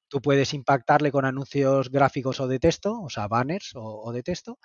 [0.08, 4.58] Tú puedes impactarle con anuncios gráficos o de texto, o sea, banners o, de texto,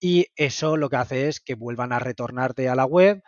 [0.00, 3.22] y eso lo que hace es que vuelvan a retornarte a la web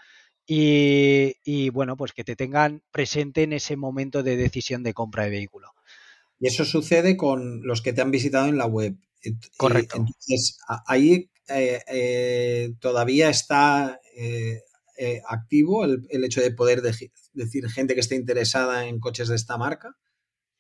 [0.47, 5.25] y, y, bueno, pues que te tengan presente en ese momento de decisión de compra
[5.25, 5.69] de vehículo.
[6.41, 8.97] Y eso sucede con los que te han visitado en la web.
[9.57, 9.99] Correcto.
[9.99, 14.63] Entonces, ahí eh, eh, todavía está eh,
[15.27, 19.97] activo el, hecho de poder decir gente que esté interesada en coches de esta marca.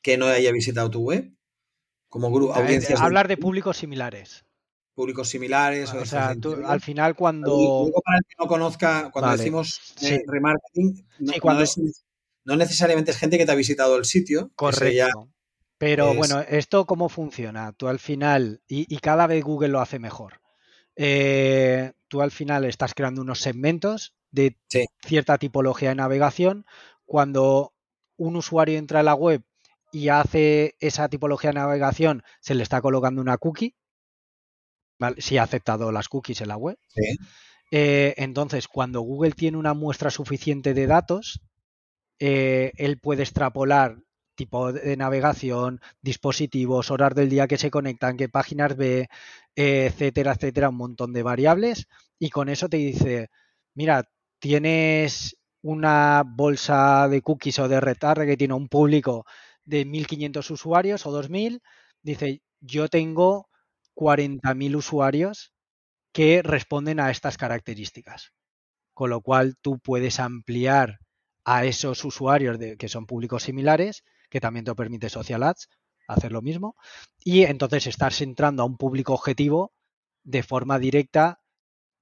[0.02, 1.32] Que no haya visitado tu web?
[2.08, 3.00] Como grupo, audiencias.
[3.00, 4.44] Hablar de públicos similares
[5.00, 5.94] públicos similares.
[5.94, 6.34] O, sea,
[6.66, 7.90] al final cuando...
[8.04, 11.06] Para el que no conozca, cuando decimos eh, remarketing,
[12.44, 14.50] no, necesariamente es gente que te ha visitado el sitio.
[14.54, 15.30] Correcto.
[15.78, 17.72] Pero bueno, ¿esto cómo funciona?
[17.72, 20.42] Tú al final, y, cada vez Google lo hace mejor,
[20.96, 24.58] eh, tú al final estás creando unos segmentos de
[25.06, 26.66] cierta tipología de navegación.
[27.06, 27.72] Cuando
[28.18, 29.42] un usuario entra a la web
[29.92, 33.74] y hace esa tipología de navegación, se le está colocando una cookie
[35.18, 36.78] si ha aceptado las cookies en la web.
[37.70, 41.40] Eh, entonces, cuando Google tiene una muestra suficiente de datos,
[42.18, 43.98] eh, él puede extrapolar
[44.34, 49.08] tipo de navegación, dispositivos, horas del día que se conectan, qué páginas ve,
[49.54, 51.86] etcétera, etcétera, un montón de variables.
[52.18, 53.28] Y con eso te dice,
[53.74, 54.04] mira,
[54.38, 59.26] tienes una bolsa de cookies o de retarde que tiene un público
[59.70, 61.62] de 1.500 usuarios o 2.000.
[62.02, 63.48] Dice, yo tengo
[63.94, 65.52] 40.000 usuarios
[66.12, 68.32] que responden a estas características.
[68.92, 70.98] Con lo cual tú puedes ampliar
[71.44, 75.68] a esos usuarios de, que son públicos similares, que también te permite Social Ads
[76.08, 76.74] hacer lo mismo,
[77.24, 79.72] y entonces estás entrando a un público objetivo
[80.24, 81.40] de forma directa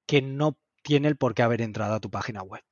[0.06, 2.62] que no tiene el por qué haber entrado a tu página web.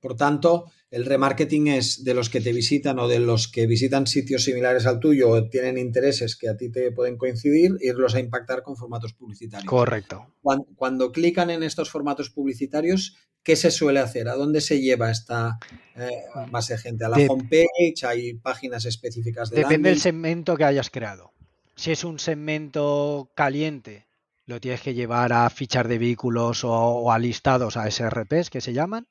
[0.00, 4.06] Por tanto, el remarketing es de los que te visitan o de los que visitan
[4.06, 8.20] sitios similares al tuyo o tienen intereses que a ti te pueden coincidir, irlos a
[8.20, 9.68] impactar con formatos publicitarios.
[9.68, 10.34] Correcto.
[10.76, 14.28] Cuando, clican en estos formatos publicitarios, ¿qué se suele hacer?
[14.28, 15.58] ¿A dónde se lleva esta
[15.96, 16.08] eh,
[16.50, 17.04] base de gente?
[17.04, 18.04] ¿A la homepage?
[18.06, 21.32] ¿Hay páginas específicas de Depende del segmento que hayas creado.
[21.74, 24.06] Si es un segmento caliente,
[24.46, 28.60] lo tienes que llevar a fichar de vehículos o, o a listados, a SRPs que
[28.60, 29.06] se llaman.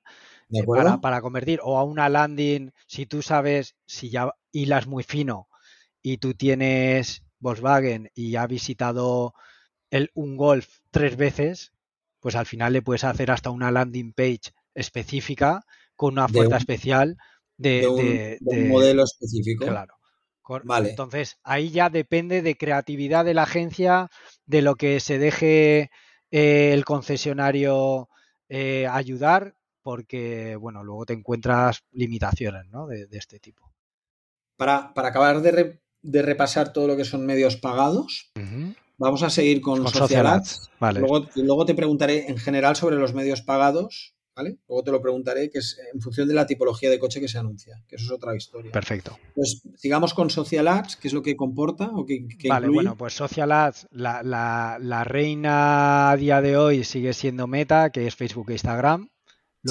[1.02, 5.48] Para, convertir o a una landing, si tú sabes, si ya hilas muy fino
[6.02, 9.34] y tú tienes Volkswagen y ha visitado
[9.92, 11.74] el, un Golf tres veces,
[12.20, 17.18] pues al final le puedes hacer hasta una landing page específica con una oferta especial
[17.58, 19.66] de, un, modelo específico.
[19.66, 19.96] Claro.
[20.64, 20.92] Vale.
[20.92, 24.10] Entonces, ahí ya depende de creatividad de la agencia,
[24.46, 25.92] de lo que se deje
[26.32, 28.08] eh, el concesionario
[28.48, 29.57] eh, ayudar
[29.88, 32.88] porque, bueno, luego te encuentras limitaciones ¿no?
[32.88, 33.72] de, este tipo.
[34.58, 35.80] Para, acabar de,
[36.22, 38.34] repasar todo lo que son medios pagados,
[38.98, 40.72] vamos a seguir con, Social, Ads.
[41.36, 44.58] Luego, te preguntaré en general sobre los medios pagados, ¿vale?
[44.68, 47.38] Luego te lo preguntaré, que es en función de la tipología de coche que se
[47.38, 48.74] anuncia, que eso es otra historia.
[48.74, 49.18] Perfecto.
[49.36, 53.14] Pues sigamos con Social Ads, ¿qué es lo que comporta o qué, Vale, bueno, pues
[53.14, 58.50] Social Ads, la, la reina a día de hoy sigue siendo Meta, que es Facebook
[58.50, 59.08] e Instagram.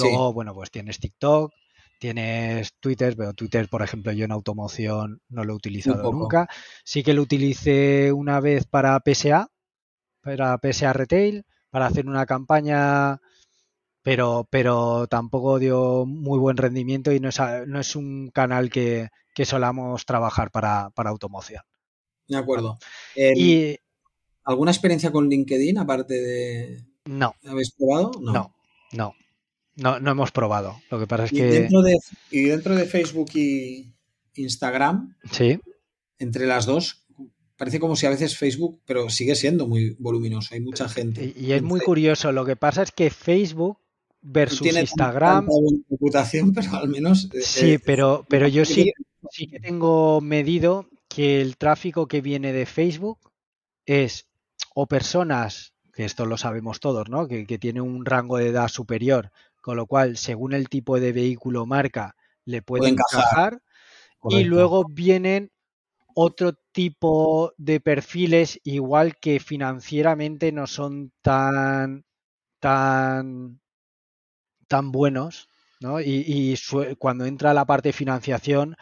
[0.03, 1.53] Luego, bueno, pues tienes TikTok,
[1.99, 6.47] tienes Twitter, pero Twitter, por ejemplo, yo en automoción no lo he utilizado nunca.
[6.83, 9.49] Sí que lo utilicé una vez para PSA,
[10.21, 13.19] para PSA Retail, para hacer una campaña,
[14.01, 19.09] pero, pero tampoco dio muy buen rendimiento y no es, no es un canal que,
[19.43, 21.61] solamos trabajar para, automoción.
[22.27, 22.77] De acuerdo.
[23.15, 23.77] y,
[24.43, 26.85] ¿Alguna experiencia con LinkedIn aparte de...
[27.05, 27.35] No.
[27.45, 28.11] ¿Habéis probado?
[28.19, 28.31] no.
[28.31, 28.53] no.
[28.93, 29.13] No,
[29.77, 30.81] no hemos probado.
[30.89, 31.45] Lo que pasa es que.
[31.45, 31.97] Dentro de,
[32.31, 33.93] y dentro de Facebook y
[34.35, 35.59] Instagram, sí.
[36.19, 37.05] entre las dos,
[37.57, 40.53] parece como si a veces Facebook, pero sigue siendo muy voluminoso.
[40.53, 41.33] Hay mucha gente.
[41.35, 42.31] Y, es muy curioso.
[42.31, 43.79] Lo que pasa es que Facebook
[44.21, 45.47] versus tiene Instagram.
[45.89, 47.29] reputación, pero al menos.
[47.33, 48.91] Eh, sí, eh, pero, pero yo sí,
[49.31, 53.19] sí que tengo medido que el tráfico que viene de Facebook
[53.85, 54.27] es
[54.75, 57.27] o personas, que esto lo sabemos todos, ¿no?
[57.27, 59.31] Que, que tiene un rango de edad superior
[59.67, 63.61] con lo cual, según el tipo de vehículo marca, le puede, encajar.
[64.29, 65.51] Y luego vienen
[66.15, 72.05] otro tipo de perfiles, igual que financieramente no son tan,
[72.61, 73.59] tan,
[74.69, 75.49] tan buenos,
[75.81, 75.99] ¿no?
[75.99, 76.57] Y,
[76.97, 78.77] cuando entra la parte de financiación,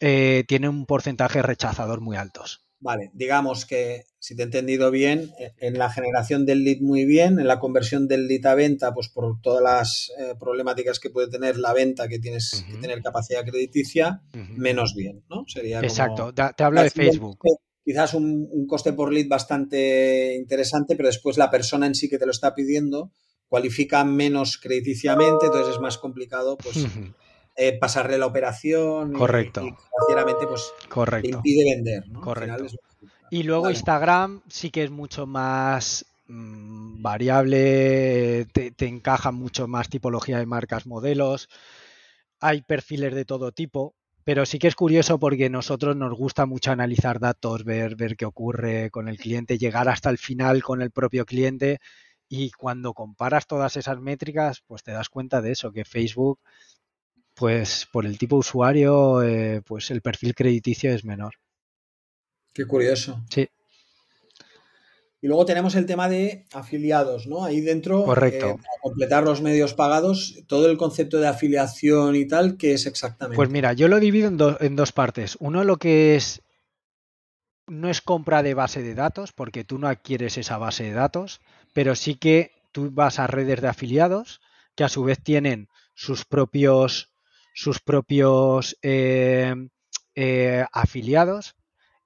[0.00, 2.68] eh, tiene un porcentaje rechazador muy altos.
[2.80, 7.04] Vale, digamos que si te he entendido bien, e, en la generación del lead muy
[7.04, 11.10] bien, en la conversión del lead a venta, pues por todas las eh, problemáticas que
[11.10, 14.22] puede tener la venta, que tienes que tener capacidad crediticia,
[14.56, 15.44] menos bien, ¿no?
[15.46, 17.38] Sería Exacto, te, hablo de Facebook.
[17.84, 22.26] Quizás un, coste por lead bastante interesante, pero después la persona en sí que te
[22.26, 23.12] lo está pidiendo
[23.48, 26.86] cualifica menos crediticiamente, entonces es más complicado, pues.
[27.62, 29.60] Eh, pasarle la operación Correcto.
[29.60, 31.28] Y, financieramente pues Correcto.
[31.28, 32.08] impide vender.
[32.08, 32.22] ¿no?
[32.22, 32.64] Correcto.
[33.30, 40.38] Y luego Instagram sí que es mucho más mm, variable, te, encaja mucho más tipología
[40.38, 41.50] de marcas, modelos.
[42.40, 43.94] Hay perfiles de todo tipo.
[44.24, 48.24] Pero sí que es curioso porque nosotros nos gusta mucho analizar datos, ver, ver qué
[48.24, 51.78] ocurre con el cliente, llegar hasta el final con el propio cliente
[52.28, 56.38] y cuando comparas todas esas métricas, pues te das cuenta de eso, que Facebook,
[57.40, 61.36] pues por el tipo de usuario, eh, pues el perfil crediticio es menor.
[62.52, 63.24] Qué curioso.
[63.30, 63.48] Sí.
[65.22, 67.42] Y luego tenemos el tema de afiliados, ¿no?
[67.42, 68.46] Ahí dentro, Correcto.
[68.46, 72.84] Eh, para completar los medios pagados, todo el concepto de afiliación y tal, ¿qué es
[72.84, 73.36] exactamente?
[73.36, 75.38] Pues mira, yo lo divido en, en dos partes.
[75.40, 76.42] Uno lo que es
[77.66, 81.40] no es compra de base de datos, porque tú no adquieres esa base de datos,
[81.72, 84.42] pero sí que tú vas a redes de afiliados
[84.74, 87.09] que a su vez tienen sus propios,
[87.54, 89.54] sus propios eh,
[90.14, 91.56] eh, afiliados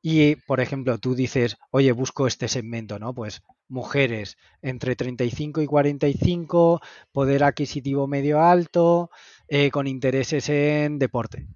[0.02, 3.14] y, por ejemplo, tú dices, oye, busco este segmento, ¿no?
[3.14, 6.80] Pues mujeres entre 35 y 45,
[7.12, 9.10] poder adquisitivo medio alto,
[9.48, 11.46] eh, con intereses en deporte,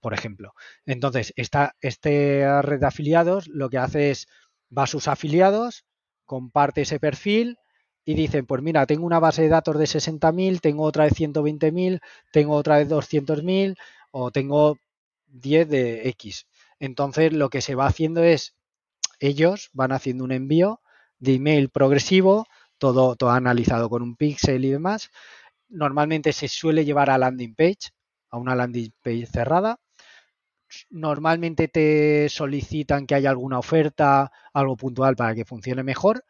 [0.00, 0.54] por ejemplo.
[0.86, 4.26] Entonces, esta, esta red de afiliados lo que hace es,
[4.76, 5.84] va a sus afiliados,
[6.24, 7.58] comparte ese perfil
[8.06, 12.00] y dicen, pues mira, tengo una base de datos de 60.000, tengo otra de 120.000,
[12.32, 13.76] tengo otra de 200.000
[14.12, 14.78] o tengo
[15.26, 16.46] 10 de X.
[16.78, 18.54] Entonces lo que se va haciendo es,
[19.18, 20.80] ellos van haciendo un envío
[21.18, 22.46] de email progresivo,
[22.78, 25.10] todo, todo analizado con un pixel y demás.
[25.68, 27.90] Normalmente se suele llevar a landing page,
[28.30, 29.80] a una landing page cerrada.
[30.90, 36.24] Normalmente te solicitan que haya alguna oferta, algo puntual para que funcione mejor.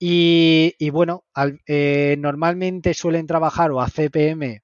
[0.00, 1.24] Y, bueno,
[1.66, 4.62] eh, normalmente suelen trabajar o a CPM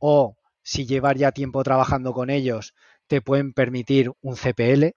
[0.00, 2.74] o si llevar ya tiempo trabajando con ellos,
[3.06, 4.94] te pueden permitir un CPL.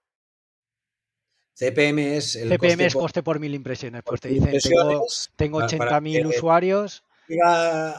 [1.54, 4.02] CPM es el CPM coste es coste por, mil impresiones.
[4.04, 7.02] Pues te dicen, tengo, tengo 80.000 usuarios.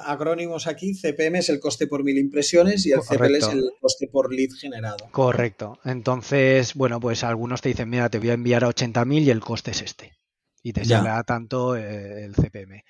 [0.05, 4.07] acrónimos aquí, CPM es el coste por mil impresiones y el CPL es el coste
[4.07, 5.09] por lead generado.
[5.11, 5.77] Correcto.
[5.83, 9.41] Entonces, bueno, pues algunos te dicen, mira, te voy a enviar a 80.000 y el
[9.41, 10.18] coste es este.
[10.63, 12.83] Y te sale tanto eh, el CPM.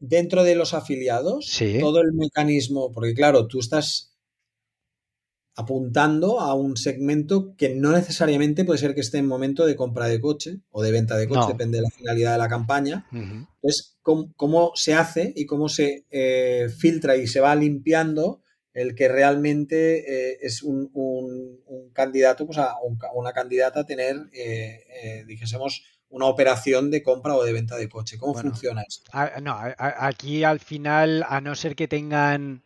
[0.00, 4.16] dentro de los afiliados, todo el mecanismo, porque claro, tú estás
[5.56, 10.06] apuntando a un segmento que no necesariamente puede ser que esté en momento de compra
[10.06, 13.06] de coche o de venta de coche, depende de la finalidad de la campaña.
[13.10, 18.42] Entonces, ¿cómo, se hace y cómo se eh, filtra y se va limpiando
[18.74, 20.90] el que realmente eh, es un,
[21.94, 22.74] candidato, pues a,
[23.14, 28.18] una candidata a tener, eh, dijésemos, una operación de compra o de venta de coche.
[28.18, 29.10] ¿Cómo funciona esto?
[29.42, 32.62] no, aquí al final, a no ser que tengan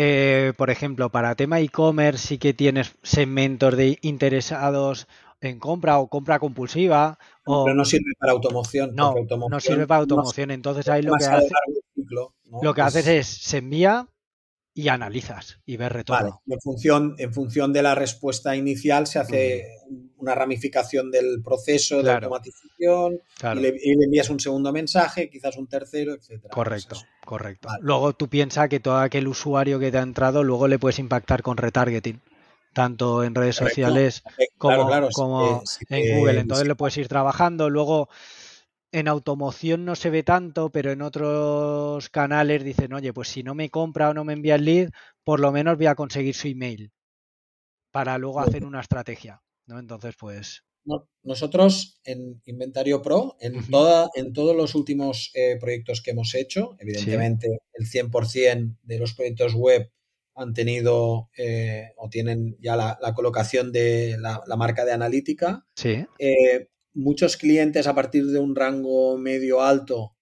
[0.00, 5.08] eh, por ejemplo, para tema e-commerce sí que tienes segmentos de interesados
[5.40, 7.18] en compra o compra compulsiva.
[7.44, 8.94] Pero no sirve para automoción.
[8.94, 9.12] No,
[9.50, 10.52] no sirve para automoción.
[10.52, 11.48] Entonces ahí lo que, hace,
[12.62, 14.06] lo que haces es se envía
[14.78, 16.40] y analizas y ves retorno.
[16.46, 19.66] en función, en función de la respuesta inicial se hace
[20.18, 23.20] una ramificación del proceso de automatización
[23.56, 26.54] y, le, envías un segundo mensaje, quizás un tercero, etcétera.
[26.54, 27.68] Correcto, correcto.
[27.80, 31.42] Luego tú piensas que todo aquel usuario que te ha entrado, luego le puedes impactar
[31.42, 32.20] con retargeting
[32.72, 34.22] tanto en redes sociales
[34.58, 36.38] como, como en Google.
[36.38, 37.68] Entonces le puedes ir trabajando.
[37.68, 38.08] Luego,
[38.92, 43.54] en automoción no se ve tanto, pero en otros canales dicen, oye, pues si no
[43.54, 44.90] me compra o no me envía el lead,
[45.24, 46.90] por lo menos voy a conseguir su email
[47.90, 49.78] para luego hacer una estrategia, ¿no?
[49.78, 50.64] Entonces, pues...
[51.22, 56.76] Nosotros en Inventario Pro, en, toda, en todos los últimos eh, proyectos que hemos hecho,
[56.78, 59.90] evidentemente el 100% de los proyectos web
[60.34, 65.66] han tenido eh, o tienen ya la, colocación de la, marca de analítica.
[65.74, 66.06] Sí.
[66.18, 70.18] Eh, muchos clientes a partir de un rango medio alto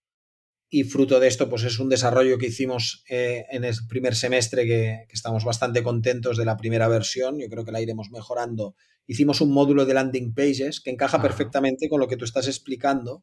[0.68, 4.66] y fruto de esto pues es un desarrollo que hicimos eh, en el primer semestre
[4.66, 8.74] que, estamos bastante contentos de la primera versión, yo creo que la iremos mejorando.
[9.06, 13.22] Hicimos un módulo de landing pages que encaja perfectamente con lo que tú estás explicando,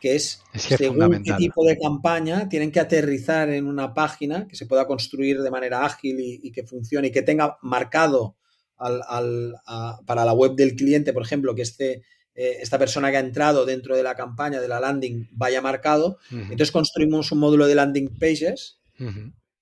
[0.00, 4.66] que es, según qué tipo de campaña tienen que aterrizar en una página que se
[4.66, 8.36] pueda construir de manera ágil y, que funcione y que tenga marcado
[8.76, 12.02] para la web del cliente, por ejemplo, que esté
[12.34, 16.18] eh, esta persona que ha entrado dentro de la campaña de la landing vaya marcado.
[16.30, 18.78] Entonces construimos un módulo de landing pages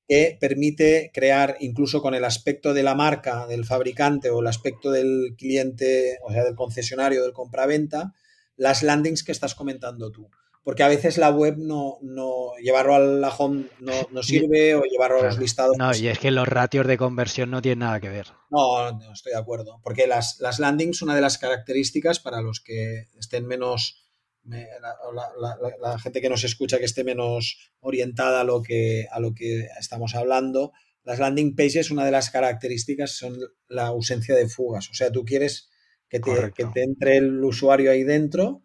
[0.09, 4.91] que permite crear incluso con el aspecto de la marca, del fabricante o el aspecto
[4.91, 8.14] del cliente, o sea, del concesionario, del compraventa,
[8.57, 10.29] las landings que estás comentando tú
[10.65, 15.21] porque a veces la web no, no llevarlo al la home no, sirve o llevarlo
[15.21, 15.77] a los listados.
[15.77, 18.29] No, y es que los ratios de conversión no tienen nada que ver.
[18.51, 19.81] No, no estoy de acuerdo.
[19.83, 24.07] Porque las, las landings, una de las características para los que estén menos,
[24.45, 29.67] la, gente que nos escucha que esté menos orientada a lo que, a lo que
[29.81, 33.37] estamos hablando, las landing pages, una de las características son
[33.67, 34.89] la ausencia de fugas.
[34.91, 35.71] O sea, tú quieres
[36.09, 38.63] que te, que te entre el usuario ahí dentro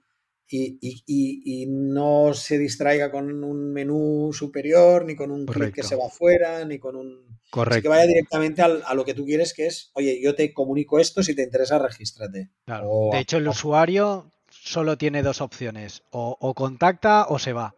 [0.50, 6.08] y, no se distraiga con un menú superior, ni con un clic que se va
[6.08, 7.38] afuera, ni con un...
[7.50, 7.84] Correcto.
[7.84, 11.24] que vaya directamente a lo que tú quieres, que es, oye, yo te comunico esto,
[11.24, 12.50] si te interesa, regístrate.
[12.66, 17.74] de hecho, el usuario solo tiene dos opciones, o, contacta o se va.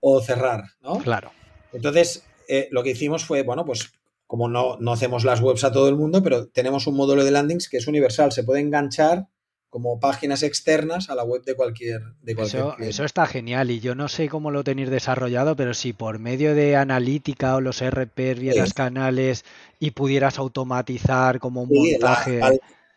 [0.00, 0.98] O cerrar, ¿no?
[0.98, 1.32] Claro.
[1.72, 3.92] Entonces, eh, lo que hicimos fue, bueno, pues
[4.26, 7.30] como no, no hacemos las webs a todo el mundo, pero tenemos un módulo de
[7.30, 9.28] landings que es universal, se puede enganchar
[9.74, 13.96] como páginas externas a la web de cualquier, de eso, eso, está genial y yo
[13.96, 18.38] no sé cómo lo tenéis desarrollado, pero si por medio de analítica o los RP
[18.38, 19.44] vieras canales
[19.80, 22.40] y pudieras automatizar como un montaje.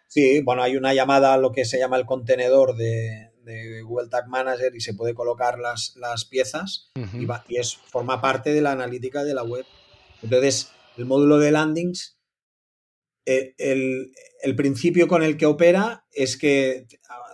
[0.05, 3.31] sí, bueno, hay una llamada a lo que se llama el contenedor de,
[3.83, 8.53] Google Tag Manager y se puede colocar las, las piezas y, y es, forma parte
[8.53, 9.65] de la analítica de la web.
[10.21, 12.16] Entonces, el módulo de landings
[13.27, 16.87] eh, el, principio con el que opera es que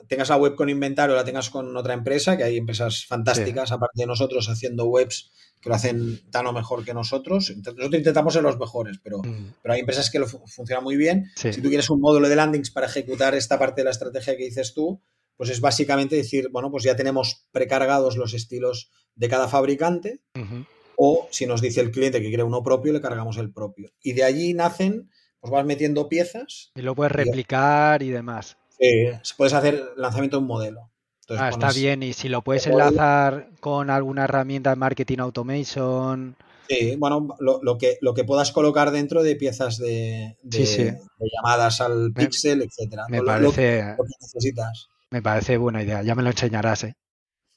[0.08, 4.02] tengas la web con inventario, la tengas con otra empresa, que hay empresas fantásticas, aparte
[4.02, 5.32] de nosotros, haciendo webs
[5.62, 7.54] que lo hacen tan o mejor que nosotros.
[7.56, 9.54] Nosotros intentamos ser los mejores, pero, mm.
[9.62, 11.32] pero hay empresas que lo funcionan muy bien.
[11.36, 14.46] Si tú quieres un módulo de landings para ejecutar esta parte de la estrategia que
[14.46, 15.00] dices tú,
[15.38, 20.22] pues es básicamente decir, bueno, pues ya tenemos precargados los estilos de cada fabricante,
[20.98, 23.92] o si nos dice el cliente que quiere uno propio, le cargamos el propio.
[24.02, 25.12] Y de allí nacen
[25.44, 26.72] pues vas metiendo piezas.
[26.74, 28.56] Y lo puedes replicar y, demás.
[28.80, 30.90] Sí, puedes hacer lanzamiento de un modelo.
[31.38, 32.02] ah, está bien.
[32.02, 36.38] Y si lo puedes enlazar con alguna herramienta de marketing automation.
[36.70, 42.62] Sí, bueno, lo, que, lo que puedas colocar dentro de piezas de, llamadas al pixel,
[42.62, 43.04] etcétera.
[43.10, 43.98] Me parece.
[44.22, 44.88] necesitas.
[45.10, 46.04] Me parece buena idea.
[46.04, 46.96] Ya me lo enseñarás, ¿eh?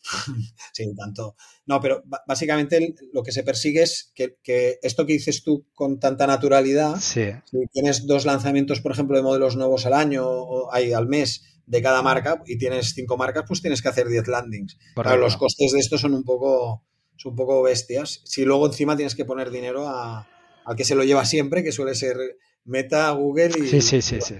[0.73, 1.37] sí, tanto.
[1.67, 6.27] No, pero básicamente lo que se persigue es que, esto que dices tú con tanta
[6.27, 7.33] naturalidad, si
[7.73, 12.03] tienes dos lanzamientos, por ejemplo, de modelos nuevos al año o al mes de cada
[12.03, 14.79] marca y tienes cinco marcas, pues tienes que hacer 10 landings.
[14.95, 16.85] Claro, los costes de esto son un poco,
[17.17, 18.21] son un poco bestias.
[18.25, 20.29] Si luego encima tienes que poner dinero a,
[20.65, 22.17] al que se lo lleva siempre, que suele ser
[22.65, 24.35] Meta, Google y, sí, sí, sí, sí.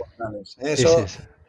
[0.59, 1.05] Eso,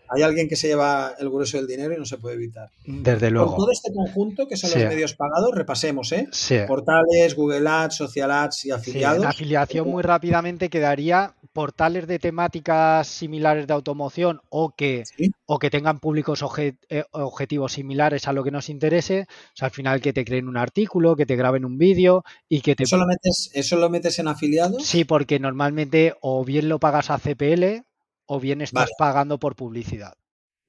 [0.10, 2.70] hay alguien que se lleva el grueso del dinero y no se puede evitar.
[2.86, 3.50] Desde luego.
[3.50, 6.28] Con todo este conjunto, que son los medios pagados, repasemos, ¿eh?
[6.68, 9.22] Portales, Google Ads, Social Ads y afiliados.
[9.22, 15.04] Sí, afiliación muy rápidamente quedaría portales de temáticas similares de automoción o que,
[15.48, 19.28] o que tengan públicos eh, objetivos similares a lo que nos interese.
[19.30, 22.62] O sea, al final que te creen un artículo, que te graben un vídeo y
[22.62, 22.84] que te...
[22.84, 24.86] ¿Eso lo metes, ¿Eso lo metes en afiliados?
[24.86, 27.87] Sí, porque normalmente o bien lo pagas a CPL
[28.28, 30.14] o bien estás pagando por publicidad.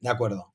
[0.00, 0.54] De acuerdo.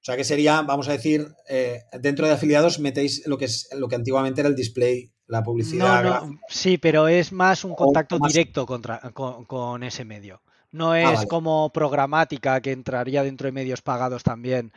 [0.00, 3.68] O sea que sería, vamos a decir, eh, dentro de afiliados metéis lo que es
[3.72, 6.02] lo que antiguamente era el display, la publicidad.
[6.02, 10.42] No, sí, pero es más un contacto directo contra, con, ese medio.
[10.70, 14.72] No ah, es como programática que entraría dentro de medios pagados también.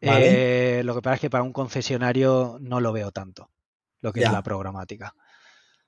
[0.00, 3.50] Eh, lo que pasa es que para un concesionario no lo veo tanto,
[4.00, 5.14] lo que es la programática.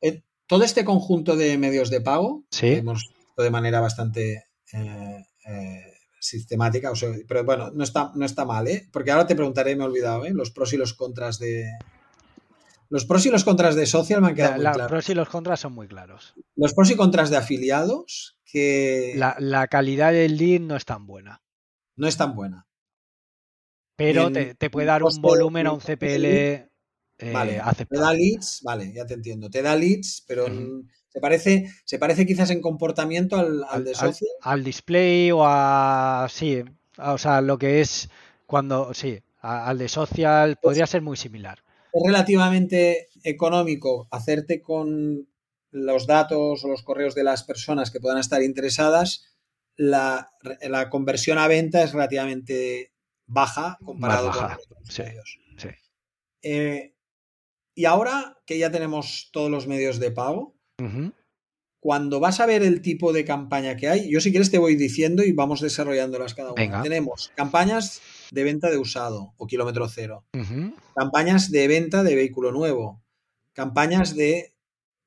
[0.01, 2.74] Eh, todo este conjunto de medios de pago, ¿Sí?
[2.74, 6.93] hemos de manera bastante eh, eh, sistemática,
[7.29, 8.89] pero bueno, no está, no está mal, ¿eh?
[8.93, 10.33] Porque ahora te preguntaré, me he olvidado, ¿eh?
[10.33, 11.71] Los pros y los contras de...
[12.89, 15.61] Los pros y los contras de social me han quedado Los pros y los contras
[15.61, 16.35] son muy claros.
[16.55, 19.15] Los pros y contras de afiliados, que...
[19.17, 21.43] La, calidad del lead no es tan buena.
[21.97, 22.67] No es tan buena.
[23.97, 26.69] Pero te, puede dar un volumen a un CPL
[27.33, 29.51] vale, Te da leads, vale, ya te entiendo.
[29.51, 30.47] Te da leads, pero
[31.15, 34.31] se parece, se parece quizás en comportamiento al, de social.
[34.41, 36.27] Al, display o a.
[36.29, 36.65] Sí,
[36.99, 38.11] o sea, lo que es
[38.47, 38.93] cuando.
[38.95, 41.62] Sí, al de social podría ser muy similar.
[41.93, 45.29] Es relativamente económico hacerte con
[45.71, 49.37] los datos o los correos de las personas que puedan estar interesadas.
[49.77, 50.33] La,
[50.91, 52.93] conversión a venta es relativamente
[53.27, 55.39] baja comparado con otros medios.
[56.43, 56.95] Eh,
[57.77, 60.54] y ahora que ya tenemos todos los medios de pago,
[61.85, 64.75] cuando vas a ver el tipo de campaña que hay, yo si quieres te voy
[64.75, 66.83] diciendo y vamos desarrollándolas cada una.
[66.83, 68.01] Tenemos campañas
[68.31, 70.25] de venta de usado o kilómetro cero,
[70.97, 73.03] campañas de venta de vehículo nuevo,
[73.53, 74.55] campañas de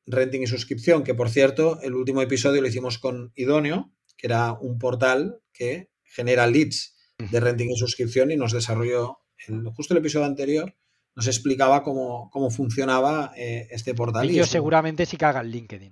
[0.06, 4.54] renting y suscripción, que por cierto, el último episodio lo hicimos con Idóneo, que era
[4.54, 9.18] un portal que genera leads de renting y suscripción y nos desarrolló
[9.76, 10.76] justo el episodio anterior
[11.18, 14.30] nos explicaba cómo, funcionaba eh, este portal.
[14.30, 15.92] Y yo seguramente sí que haga el LinkedIn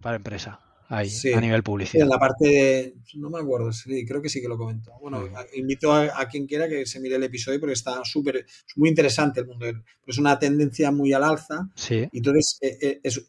[0.00, 0.58] para empresa.
[0.88, 2.02] ahí a nivel publicidad.
[2.02, 3.70] En la parte de, no me acuerdo,
[4.08, 4.90] creo que sí que lo comentó.
[5.00, 5.22] Bueno,
[5.54, 9.38] invito a, quien quiera que se mire el episodio porque está súper, es muy interesante
[9.38, 9.66] el mundo.
[10.04, 11.70] Es una tendencia muy al alza.
[11.76, 12.08] Sí.
[12.10, 13.20] Y entonces, eh, eh, es,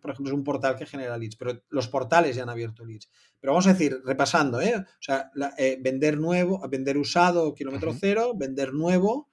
[0.00, 3.08] por ejemplo, es un portal que genera leads, pero los portales ya han abierto leads.
[3.40, 4.76] Pero vamos a decir, repasando, ¿eh?
[4.76, 9.28] O sea, eh, vender nuevo, vender usado, kilómetro cero, vender nuevo,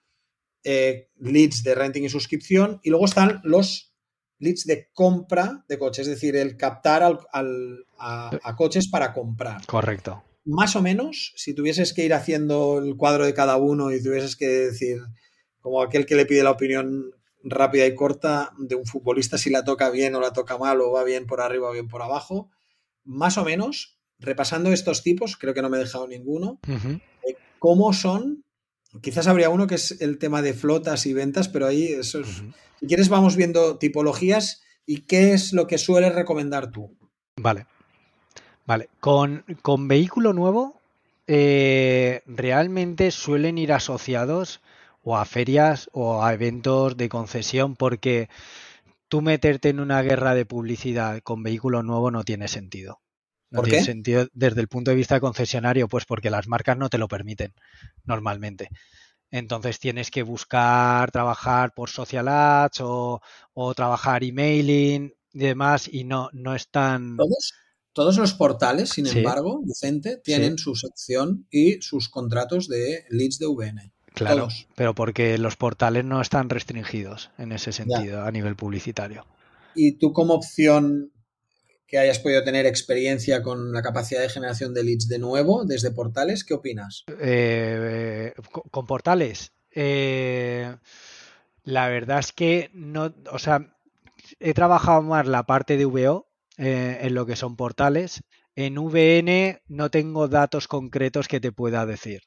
[0.63, 3.93] leads de renting y suscripción, y luego están los
[4.39, 9.65] leads de compra de coches, es decir, el captar a, coches para comprar.
[9.65, 10.23] Correcto.
[10.45, 14.35] Más o menos, si tuvieses que ir haciendo el cuadro de cada uno y tuvieses
[14.35, 14.99] que decir,
[15.61, 17.11] como aquel que le pide la opinión
[17.43, 20.91] rápida y corta de un futbolista, si la toca bien o la toca mal, o
[20.91, 22.49] va bien por arriba o bien por abajo,
[23.05, 27.93] más o menos, repasando estos tipos, creo que no me he dejado ninguno, eh, cómo
[27.93, 28.42] son
[29.01, 32.43] Quizás habría uno que es el tema de flotas y ventas, pero ahí eso es,
[32.79, 36.95] si quieres, vamos viendo tipologías y qué es lo que sueles recomendar tú.
[37.37, 37.65] Vale.
[38.65, 38.89] Vale.
[38.99, 39.43] Con,
[39.87, 40.79] vehículo nuevo,
[41.27, 44.61] eh, realmente suelen ir asociados
[45.03, 48.29] o a ferias o a eventos de concesión porque
[49.09, 53.02] tú meterte en una guerra de publicidad con vehículo nuevo no tiene sentido.
[53.53, 56.89] No ¿Por tiene sentido desde el punto de vista concesionario, pues porque las marcas no
[56.89, 57.53] te lo permiten
[58.03, 58.69] normalmente.
[59.29, 63.21] Entonces tienes que buscar trabajar por social ads o,
[63.75, 67.15] trabajar emailing y demás y no, no están...
[67.15, 67.53] ¿Todos?
[67.93, 73.45] Todos los portales, sin embargo, Vicente, tienen su sección y sus contratos de leads de
[73.45, 73.93] VN.
[74.15, 79.27] Claro, pero porque los portales no están restringidos en ese sentido a nivel publicitario.
[79.75, 81.12] ¿Y tú como opción
[81.93, 85.91] que hayas podido tener experiencia con la capacidad de generación de leads de nuevo desde
[85.91, 87.03] portales, ¿qué opinas?
[87.21, 88.33] Eh,
[88.71, 90.75] con portales, eh,
[91.63, 93.77] la verdad es que no, o sea,
[94.39, 98.23] he trabajado más la parte de VO eh, en lo que son portales.
[98.55, 102.21] En VN no tengo datos concretos que te pueda decir.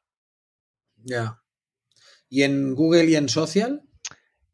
[0.95, 1.43] Ya.
[2.29, 3.83] ¿Y en Google y en Social?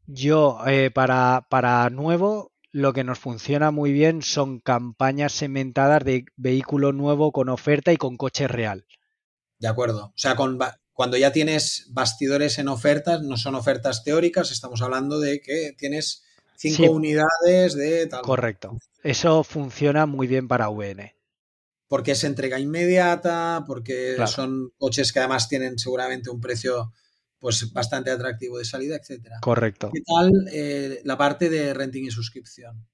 [0.07, 0.57] Yo,
[0.95, 7.31] para, para nuevo, lo que nos funciona muy bien son campañas segmentadas de vehículo nuevo
[7.31, 8.87] con oferta y con coche real.
[9.59, 10.05] De acuerdo.
[10.07, 10.59] O sea, con,
[10.91, 16.23] cuando ya tienes bastidores en ofertas, no son ofertas teóricas, estamos hablando de que tienes
[16.57, 18.23] cinco unidades de tal.
[18.23, 18.79] Correcto.
[19.03, 21.13] Eso funciona muy bien para VN.
[21.87, 26.91] Porque es entrega inmediata, porque son coches que además tienen seguramente un precio
[27.43, 29.39] pues bastante atractivo de salida, etcétera.
[29.41, 29.91] Correcto.
[29.93, 32.87] ¿Qué tal eh, la parte de renting y suscripción?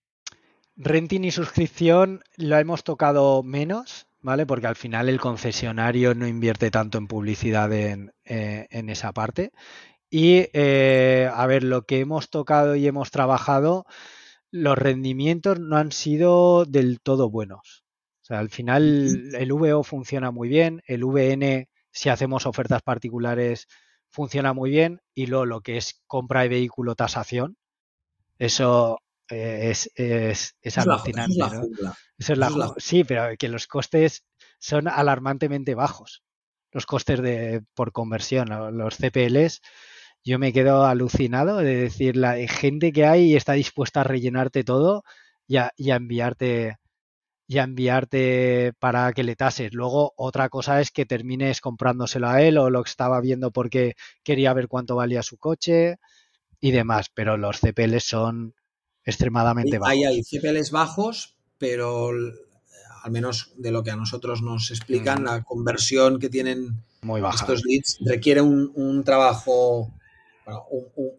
[0.75, 4.47] Renting y suscripción lo hemos tocado menos, ¿vale?
[4.47, 9.51] Porque al final el concesionario no invierte tanto en publicidad en, eh, esa parte.
[10.09, 13.85] Y eh, a ver, lo que hemos tocado y hemos trabajado,
[14.49, 17.83] los rendimientos no han sido del todo buenos.
[18.23, 23.67] O sea, al final el VO funciona muy bien, el VN, si hacemos ofertas particulares,
[24.11, 27.57] funciona muy bien y luego lo que es compra de vehículo tasación,
[28.37, 28.99] eso
[29.29, 29.91] eh, es,
[30.61, 31.35] es, alucinante.
[32.17, 34.25] Eso es la, Sí, pero que los costes
[34.59, 36.23] son alarmantemente bajos.
[36.71, 39.61] Los costes de, por conversión, los CPLs,
[40.23, 44.63] yo me quedo alucinado de decir la gente que hay y está dispuesta a rellenarte
[44.63, 45.03] todo
[45.47, 46.78] y a enviarte
[47.49, 49.73] y a enviarte para que le tases.
[49.73, 54.53] Luego, otra cosa es que termines comprándoselo a él o lo estaba viendo porque quería
[54.53, 55.95] ver cuánto valía su coche
[56.61, 58.53] y demás, pero los CPLs son
[59.03, 59.91] extremadamente bajos.
[59.91, 62.11] Hay, hay CPLs bajos, pero
[63.01, 67.63] al menos de lo que a nosotros nos explican, la conversión que tienen Muy estos
[67.65, 69.91] leads requiere un trabajo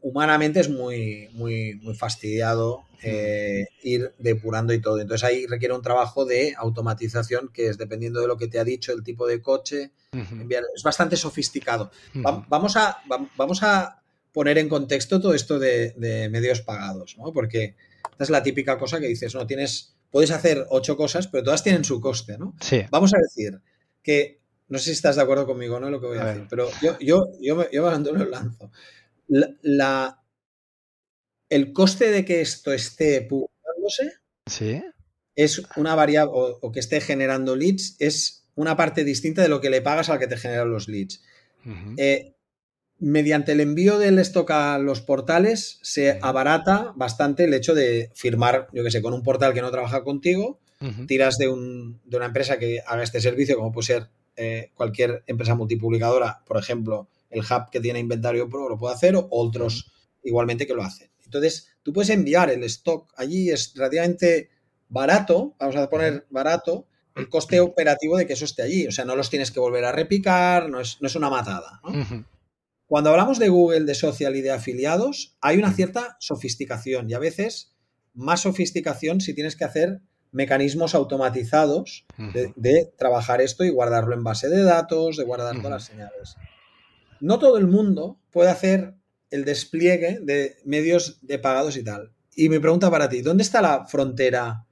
[0.03, 5.01] humanamente es muy, muy, muy fastidiado eh, ir depurando y todo.
[5.01, 8.65] Entonces ahí requiere un trabajo de automatización que es dependiendo de lo que te ha
[8.65, 11.91] dicho, el tipo de coche, es bastante sofisticado.
[12.15, 12.99] vamos, a,
[13.37, 14.03] vamos a
[14.33, 17.33] poner en contexto todo esto de, medios pagados, ¿no?
[17.33, 17.75] Porque
[18.11, 21.63] esta es la típica cosa que dices, no tienes, puedes hacer ocho cosas, pero todas
[21.63, 22.55] tienen su coste, ¿no?
[22.91, 23.61] Vamos a decir
[24.03, 25.91] que, no sé si estás de acuerdo conmigo, ¿no?
[25.91, 28.71] Lo que voy a, decir, pero yo, yo, yo, me, yo me lanzo
[29.31, 30.23] la,
[31.49, 34.13] el coste de que esto esté publicándose
[34.47, 34.83] ¿Sí?
[35.37, 39.71] es una variable, o, que esté generando leads, es una parte distinta de lo que
[39.71, 41.23] le pagas al que te genera los leads.
[41.97, 42.35] Eh,
[42.99, 48.69] mediante el envío del stock a los portales se abarata bastante el hecho de firmar,
[48.73, 50.61] yo que sé, con un portal que no trabaja contigo,
[51.07, 55.55] tiras de, de, una empresa que haga este servicio, como puede ser eh, cualquier empresa
[55.55, 60.67] multipublicadora, por ejemplo, el hub que tiene Inventario Pro lo puede hacer o otros igualmente
[60.67, 61.11] que lo hacen.
[61.25, 64.51] Entonces, tú puedes enviar el stock allí, es relativamente
[64.89, 68.87] barato, vamos a poner barato, el coste operativo de que eso esté allí.
[68.87, 71.81] O sea, no los tienes que volver a repicar, no es, una matada.
[72.87, 77.21] Cuando hablamos de Google, de social y de afiliados, hay una cierta sofisticación y a
[77.21, 77.77] veces
[78.15, 80.01] más sofisticación si tienes que hacer
[80.33, 82.07] mecanismos automatizados
[82.57, 86.37] de, trabajar esto y guardarlo en base de datos, de guardar todas las señales.
[87.21, 88.95] No todo el mundo puede hacer
[89.31, 92.13] el despliegue de medios de pagados y tal.
[92.35, 94.67] Y mi pregunta para ti, ¿dónde está la frontera?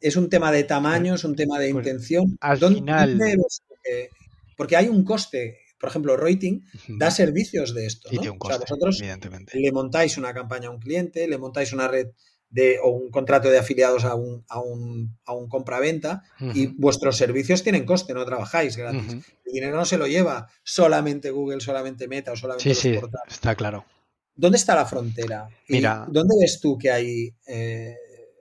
[0.00, 1.14] ¿Es un tema de tamaño?
[1.14, 2.36] ¿Es un tema de pues, intención?
[2.40, 3.18] Al final...
[4.56, 5.58] porque hay un coste.
[5.78, 8.10] Por ejemplo, Rating da servicios de esto.
[8.12, 8.36] ¿no?
[8.38, 12.08] o sea, vosotros le montáis una campaña a un cliente, le montáis una red
[12.50, 16.22] de, o un contrato de afiliados a un, a un, a un compra-venta
[16.54, 19.12] y vuestros servicios tienen coste, no trabajáis gratis.
[19.44, 23.16] El dinero no se lo lleva solamente Google, solamente Meta o solamente sí, los sí,
[23.28, 23.84] Está claro.
[24.34, 25.48] ¿Dónde está la frontera?
[25.68, 27.94] Mira, ¿Dónde ves tú que hay eh,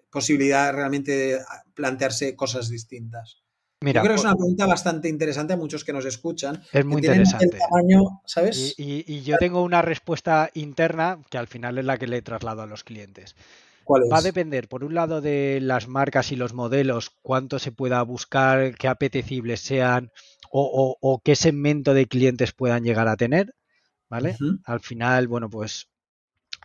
[0.10, 1.40] posibilidad realmente de
[1.74, 3.44] plantearse cosas distintas?
[3.82, 6.62] Mira, yo creo que es una pregunta bastante interesante a muchos que nos escuchan.
[6.74, 7.58] Es muy interesante.
[8.26, 8.76] ¿sabes?
[8.78, 12.22] Y, y, yo tengo una respuesta interna que al final es la que le he
[12.22, 13.36] trasladado a los clientes.
[13.90, 18.02] Va a depender, por un lado, de las marcas y los modelos, cuánto se pueda
[18.04, 20.12] buscar, qué apetecibles sean
[20.52, 23.56] o, qué segmento de clientes puedan llegar a tener.
[24.10, 24.36] ¿Vale?
[24.66, 25.90] Al final, bueno, pues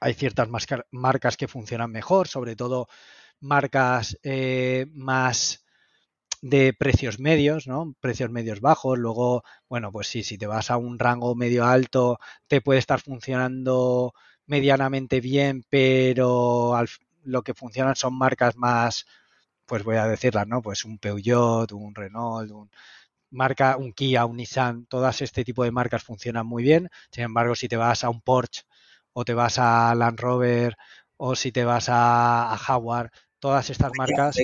[0.01, 0.49] hay ciertas
[0.91, 2.89] marcas que funcionan mejor, sobre todo
[3.41, 5.65] marcas eh, más
[6.41, 7.95] de precios medios, ¿no?
[8.01, 8.99] Precios medios bajos.
[8.99, 13.01] Luego, bueno, pues sí, si te vas a un rango medio alto, te puede estar
[13.01, 14.13] funcionando
[14.47, 16.89] medianamente bien, pero al,
[17.25, 19.07] lo que funcionan son marcas más,
[19.67, 20.63] pues voy a decirlas, ¿no?
[20.63, 22.71] Pues un Peugeot, un Renault, un
[23.31, 26.89] marca, un Kia, un Nissan, todas este tipo de marcas funcionan muy bien.
[27.11, 28.63] Sin embargo, si te vas a un Porsche
[29.13, 30.77] o te vas a Land Rover
[31.17, 34.37] o si te vas a, Jaguar, todas estas marcas...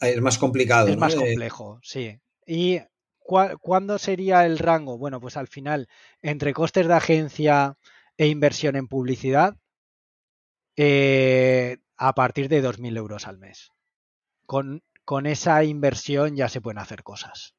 [0.00, 0.88] Es más complicado.
[0.88, 2.18] Es más complejo, sí.
[2.44, 2.80] ¿Y
[3.18, 4.98] cuándo sería el rango?
[4.98, 5.88] Bueno, pues al final,
[6.22, 7.76] entre costes de agencia
[8.16, 9.56] e inversión en publicidad,
[10.76, 13.70] eh, a partir de 2.000 euros al mes.
[14.46, 17.54] Con, con, esa inversión ya se pueden hacer cosas.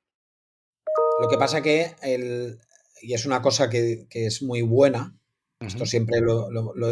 [1.19, 2.59] Lo que pasa que, el,
[3.01, 5.17] y es una cosa que, es muy buena,
[5.59, 6.49] esto siempre lo,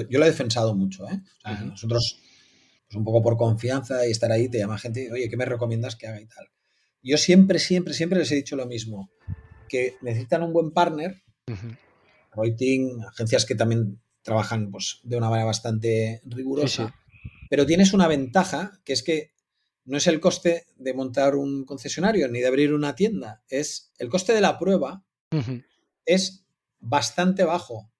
[0.10, 1.22] yo lo he defensado mucho, ¿eh?
[1.66, 2.20] nosotros,
[2.88, 5.96] pues un poco por confianza y estar ahí, te llama gente, oye, ¿qué me recomiendas
[5.96, 6.50] que haga y tal?
[7.04, 9.12] Yo siempre, siempre, siempre les he dicho lo mismo,
[9.70, 11.54] que necesitan un buen partner, uh
[13.08, 16.94] agencias que también trabajan pues, de una manera bastante rigurosa.
[17.56, 19.32] Pero tienes una ventaja, que es que
[19.86, 24.10] no es el coste de montar un concesionario ni de abrir una tienda, es el
[24.10, 25.06] coste de la prueba
[26.04, 26.46] es
[26.80, 27.94] bastante bajo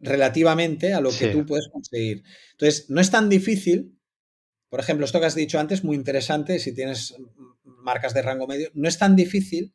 [0.00, 2.24] relativamente a lo que tú puedes conseguir.
[2.50, 3.96] Entonces, no es tan difícil,
[4.68, 7.14] por ejemplo, esto que has dicho antes, muy interesante, si tienes
[7.62, 9.72] marcas de rango medio, no es tan difícil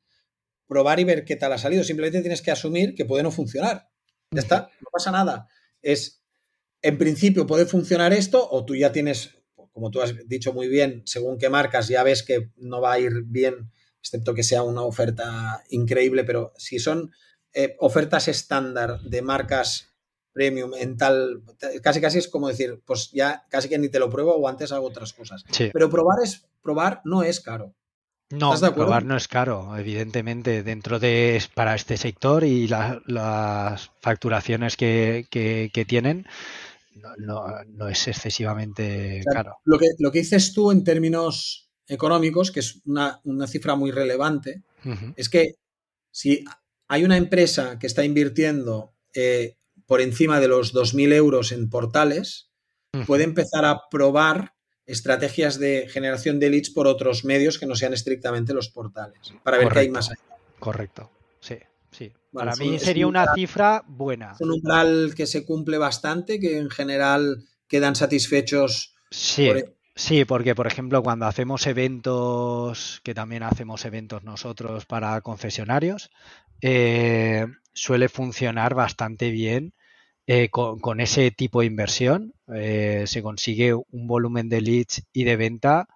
[0.67, 3.87] probar y ver qué tal ha salido, simplemente tienes que asumir que puede no funcionar.
[4.31, 5.47] Ya está, no pasa nada.
[5.81, 6.24] Es
[6.85, 9.39] en principio puede funcionar esto o tú ya tienes,
[9.73, 12.99] como tú has dicho muy bien, según qué marcas ya ves que no va a
[12.99, 17.11] ir bien, excepto que sea una oferta increíble, pero si son
[17.53, 19.95] eh, ofertas estándar de marcas
[20.31, 21.41] premium en tal,
[21.81, 24.71] casi casi es como decir, pues ya casi que ni te lo pruebo o antes
[24.71, 25.43] hago otras cosas.
[25.73, 27.73] Pero probar es probar no es caro.
[28.29, 35.27] No, probar no es caro, evidentemente, dentro de para este sector y las facturaciones que,
[35.29, 36.27] que tienen
[37.17, 39.57] no, es excesivamente caro.
[39.63, 44.63] Lo que, lo que dices tú en términos económicos, que es una, cifra muy relevante,
[45.15, 45.55] es que
[46.11, 46.45] si
[46.87, 52.51] hay una empresa que está invirtiendo eh, por encima de los 2.000 euros en portales,
[53.05, 54.53] puede empezar a probar
[54.85, 59.57] estrategias de generación de leads por otros medios que no sean estrictamente los portales, para
[59.57, 60.37] ver qué hay más allá.
[60.59, 61.57] Correcto, sí.
[61.91, 64.33] Sí, para mí sería una cifra buena.
[64.33, 68.95] Es un umbral que se cumple bastante, que en general quedan satisfechos.
[69.09, 69.49] Sí,
[69.95, 76.11] sí, porque por ejemplo cuando hacemos eventos, que también hacemos eventos nosotros para concesionarios,
[76.61, 79.73] eh, suele funcionar bastante bien
[80.27, 82.33] eh, con, ese tipo de inversión.
[82.53, 85.87] Eh, se consigue un volumen de leads y de venta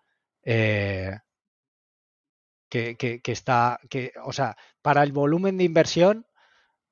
[2.69, 6.25] que, está, que, o sea, para el volumen de inversión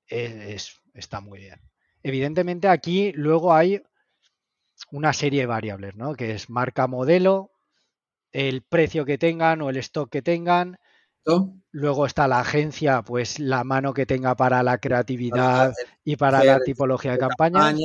[0.08, 1.62] es, está muy bien.
[2.04, 3.82] Evidentemente aquí luego hay
[4.92, 6.16] una serie de variables, ¿no?
[6.16, 7.52] Que es marca modelo,
[8.32, 10.80] el precio que tengan o el stock que tengan.
[11.72, 15.74] Luego está la agencia, pues la mano que tenga para la creatividad
[16.06, 17.76] y para la tipología de campaña.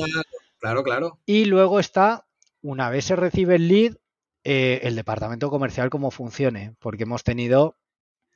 [0.59, 1.19] Claro, claro.
[1.25, 2.25] Y luego está,
[2.61, 3.97] una vez se recibe el lead,
[4.45, 7.75] eh, el departamento comercial cómo funcione, porque hemos tenido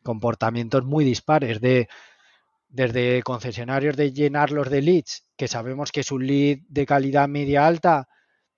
[0.03, 1.87] comportamientos muy dispares de
[2.69, 7.65] desde concesionarios de llenarlos de leads, que sabemos que es un lead de calidad media
[7.65, 8.07] alta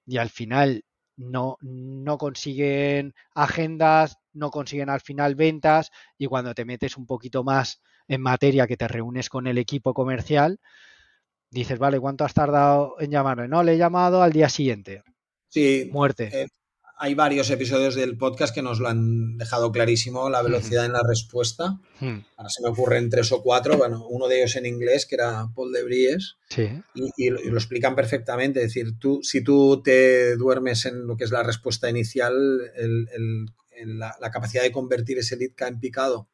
[0.05, 0.83] y al final
[1.15, 7.43] no, no consiguen agendas, no consiguen al final ventas y cuando te metes un poquito
[7.43, 10.59] más en materia que te reúnes con el equipo comercial,
[11.51, 13.47] dices, vale, ¿cuánto has tardado en llamarme?
[13.47, 15.03] No, le he llamado al día siguiente.
[15.47, 15.89] Sí.
[15.91, 16.29] Muerte.
[16.31, 16.47] Eh,
[17.01, 21.01] hay varios episodios del podcast que nos lo han dejado clarísimo, la velocidad en la
[21.01, 21.79] respuesta.
[22.01, 22.19] Hmm.
[22.35, 25.47] Ahora se me ocurren tres o cuatro, bueno, uno de ellos en inglés, que era
[25.55, 26.67] Paul de Bries, Sí.
[26.93, 28.59] y, lo explican perfectamente.
[28.59, 32.35] Es decir, tú, si tú te duermes en lo que es la respuesta inicial,
[33.85, 36.27] la, capacidad de convertir ese lead cae en picado.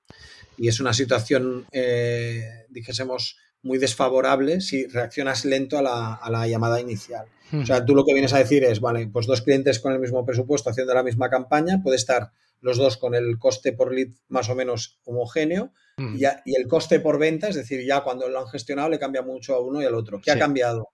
[0.57, 6.47] Y es una situación, eh, dijésemos, muy desfavorable si reaccionas lento a la, a la
[6.47, 7.27] llamada inicial.
[7.53, 9.99] O sea, tú lo que vienes a decir es, vale, pues dos clientes con el
[9.99, 12.31] mismo presupuesto haciendo la misma campaña, puede estar
[12.61, 16.99] los dos con el coste por lead más o menos homogéneo y, y, el coste
[16.99, 19.85] por venta, es decir, ya cuando lo han gestionado le cambia mucho a uno y
[19.85, 20.19] al otro.
[20.19, 20.89] ¿Qué ha cambiado?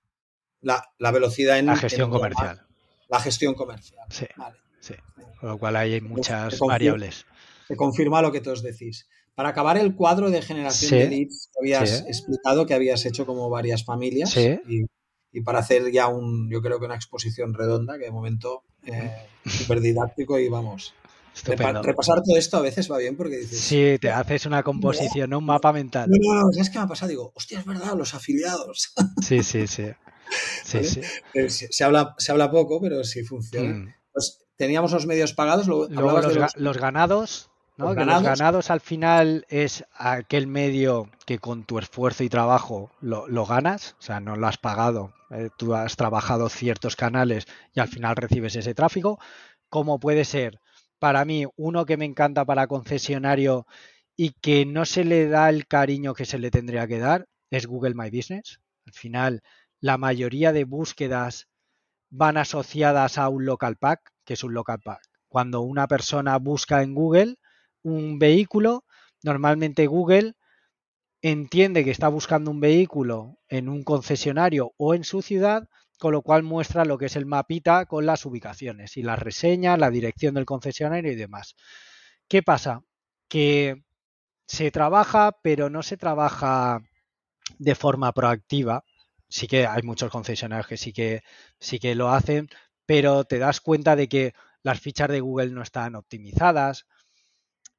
[0.62, 2.62] La, la, velocidad en la gestión comercial.
[3.10, 4.06] La, gestión comercial.
[4.10, 4.28] Sí,
[4.80, 4.94] sí.
[5.40, 7.26] Con lo cual hay muchas variables.
[7.68, 9.08] Se confirma lo que todos decís.
[9.34, 13.84] Para acabar el cuadro de generación de leads, habías explicado que habías hecho como varias
[13.84, 14.38] familias.
[14.38, 14.86] Y,
[15.32, 19.28] y, para hacer ya un, yo creo que una exposición redonda, que de momento eh,
[19.46, 20.94] súper didáctico y vamos.
[21.46, 23.60] repasar todo esto a veces va bien porque dices.
[23.60, 26.10] Sí, te haces una composición, un mapa mental.
[26.10, 27.10] No, no, ¿sabes qué me ha pasado?
[27.10, 28.94] Digo, hostia, es verdad, los afiliados.
[29.22, 29.86] Sí, sí, sí.
[30.64, 31.02] sí, sí.
[31.34, 33.74] Eh, se, habla, se habla poco, pero sí funciona.
[33.74, 33.94] Mm.
[34.14, 35.68] Pues teníamos los medios pagados.
[35.68, 37.52] Luego, los, los, ganados
[37.82, 38.70] los ganados.
[38.70, 44.20] al final es aquel medio que con tu esfuerzo y trabajo lo, ganas, o sea,
[44.20, 48.74] no lo has pagado, eh, tú has trabajado ciertos canales y al final recibes ese
[48.74, 49.20] tráfico,
[49.70, 50.60] como puede ser
[51.02, 53.66] para mí uno que me encanta para concesionario
[54.16, 57.66] y que no se le da el cariño que se le tendría que dar, es
[57.66, 58.60] Google My Business.
[58.86, 59.42] Al final,
[59.80, 61.48] la mayoría de búsquedas
[62.12, 65.02] van asociadas a un local pack, que es un local pack.
[65.28, 67.38] Cuando una persona busca en Google,
[67.82, 68.86] un vehículo,
[69.24, 70.36] normalmente Google
[71.22, 75.68] entiende que está buscando un vehículo en un concesionario o en su ciudad,
[76.00, 79.78] con lo cual muestra lo que es el mapita con las ubicaciones y las reseñas,
[79.78, 81.56] la dirección del concesionario y demás.
[82.28, 82.84] ¿Qué pasa?
[83.28, 83.84] Que
[84.48, 86.82] se trabaja, pero no se trabaja
[87.60, 88.84] de forma proactiva.
[89.30, 91.22] Sí que hay muchos concesionarios que sí que
[91.60, 92.50] sí que lo hacen,
[92.86, 96.86] pero te das cuenta de que las fichas de Google no están optimizadas,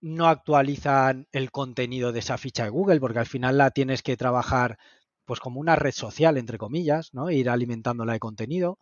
[0.02, 4.16] no actualizan el contenido de esa ficha de Google, porque al final la tienes que
[4.16, 4.76] trabajar
[5.24, 7.30] pues como una red social, entre comillas, ¿no?
[7.30, 8.78] Ir alimentándola de contenido.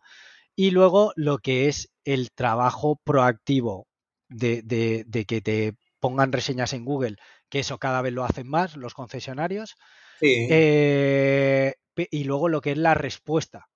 [0.55, 3.87] Y luego lo que es el trabajo proactivo
[4.27, 7.17] de, de, que te pongan reseñas en Google,
[7.49, 9.75] que eso cada vez lo hacen más los concesionarios.
[10.21, 11.75] Eh,
[12.09, 13.67] y luego lo que es la respuesta.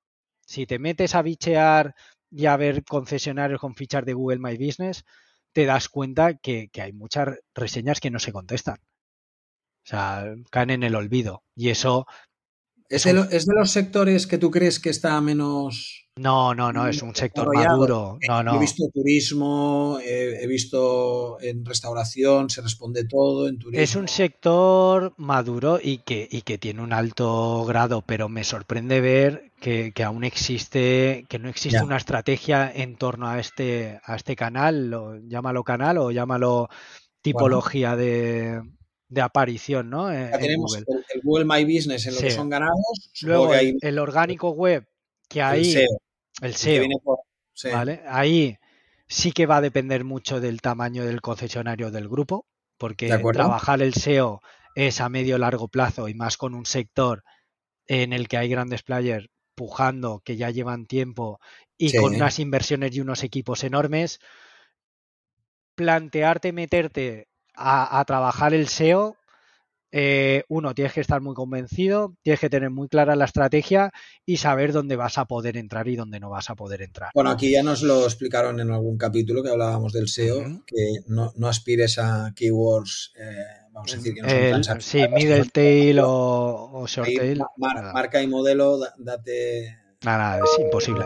[0.41, 1.93] Si te metes a bichear
[2.31, 5.05] y a ver concesionarios con fichas de Google My Business,
[5.55, 8.75] te das cuenta que, hay muchas reseñas que no se contestan.
[9.85, 11.43] O sea, caen en el olvido.
[11.55, 12.07] Y eso...
[12.89, 16.03] ¿Es de, los sectores que tú crees que está menos...
[16.17, 18.17] No, no, no, es un sector maduro.
[18.25, 18.55] No, no.
[18.55, 23.83] He visto turismo, he, visto en restauración, se responde todo en turismo.
[23.83, 29.01] Es un sector maduro y que, y que tiene un alto grado, pero me sorprende
[29.01, 34.37] ver que, aún existe, que no existe una estrategia en torno a este, a este
[34.37, 36.69] canal, llámalo canal o llámalo
[37.21, 38.61] tipología de,
[39.21, 40.11] aparición, ¿no?
[40.11, 40.85] ya tenemos El,
[41.23, 43.11] Google My Business en lo que son ganados.
[43.21, 44.87] Luego el, orgánico web,
[45.29, 45.75] que ahí,
[46.41, 48.01] el SEO, e ¿vale?
[48.07, 48.57] Ahí
[49.07, 52.45] sí que va a depender mucho del tamaño del concesionario del grupo,
[52.77, 54.41] porque trabajar el SEO
[54.75, 57.23] es a medio largo plazo y más con un sector
[57.87, 61.39] en el que hay grandes players pujando, que ya llevan tiempo
[61.77, 64.19] y con unas inversiones y unos equipos enormes,
[65.75, 67.27] plantearte meterte
[67.57, 69.17] a, trabajar el SEO,
[69.91, 73.91] eh, uno, tienes que estar muy convencido, tienes que tener muy clara la estrategia
[74.25, 77.11] y saber dónde vas a poder entrar y dónde no vas a poder entrar.
[77.13, 81.31] Bueno, aquí ya nos lo explicaron en algún capítulo que hablábamos del SEO, que no,
[81.47, 83.13] aspires a keywords.
[83.17, 87.41] Eh, vamos a decir que no son tan Sí, middle tail o, short tail.
[87.57, 89.77] marca y modelo, date.
[90.03, 91.05] Nada, es imposible.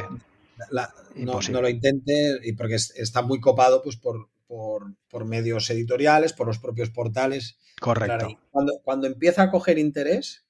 [1.16, 6.58] No, lo intentes y porque está muy copado pues por, por, medios editoriales, por los
[6.58, 7.60] propios portales.
[7.80, 8.40] Correcto.
[8.50, 10.44] Cuando, cuando empieza a coger interés,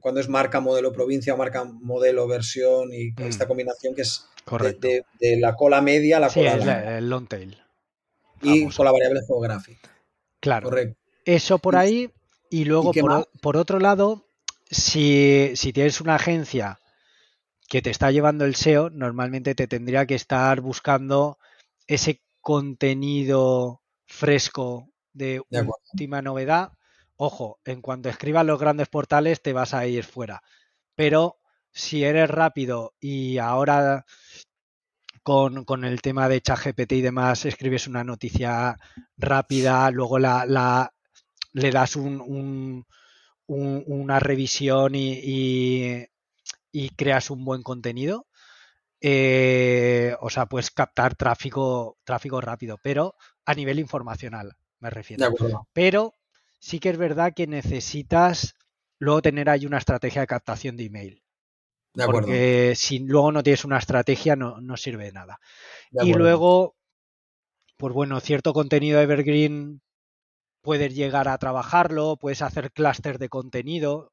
[0.00, 3.22] cuando es marca, modelo, provincia marca, modelo, versión y mm.
[3.22, 4.26] esta combinación que es
[4.80, 5.04] de,
[5.38, 6.98] la cola media a la cola larga.
[6.98, 7.58] el long tail.
[8.42, 9.90] Y con la variable geográfica.
[10.40, 10.70] Claro.
[10.70, 10.98] Correcto.
[11.26, 12.10] Eso por ahí.
[12.48, 12.92] Y luego,
[13.40, 14.24] por, otro lado,
[14.70, 16.80] si, si tienes una agencia
[17.68, 21.38] que te está llevando el SEO, normalmente te tendría que estar buscando
[21.86, 26.72] ese contenido fresco de, última novedad.
[27.16, 30.42] Ojo, en cuanto escribas los grandes portales te vas a ir fuera.
[30.94, 31.38] Pero
[31.72, 34.04] si eres rápido y ahora
[35.22, 38.76] con, el tema de ChatGPT y demás escribes una noticia
[39.16, 40.92] rápida, luego la,
[41.52, 42.84] le das un,
[43.46, 46.06] una revisión y,
[46.96, 48.26] creas un buen contenido,
[49.00, 55.32] eh, o sea, puedes captar tráfico, tráfico rápido, pero a nivel informacional, me refiero.
[55.72, 56.14] Pero
[56.58, 58.54] sí que es verdad que necesitas
[58.98, 61.22] luego tener ahí una estrategia de captación de email.
[61.92, 65.40] Porque si luego no tienes una estrategia no, no sirve de nada.
[65.90, 66.76] y luego,
[67.76, 69.80] pues bueno, cierto contenido evergreen
[70.60, 74.12] puedes llegar a trabajarlo, puedes hacer clúster de contenido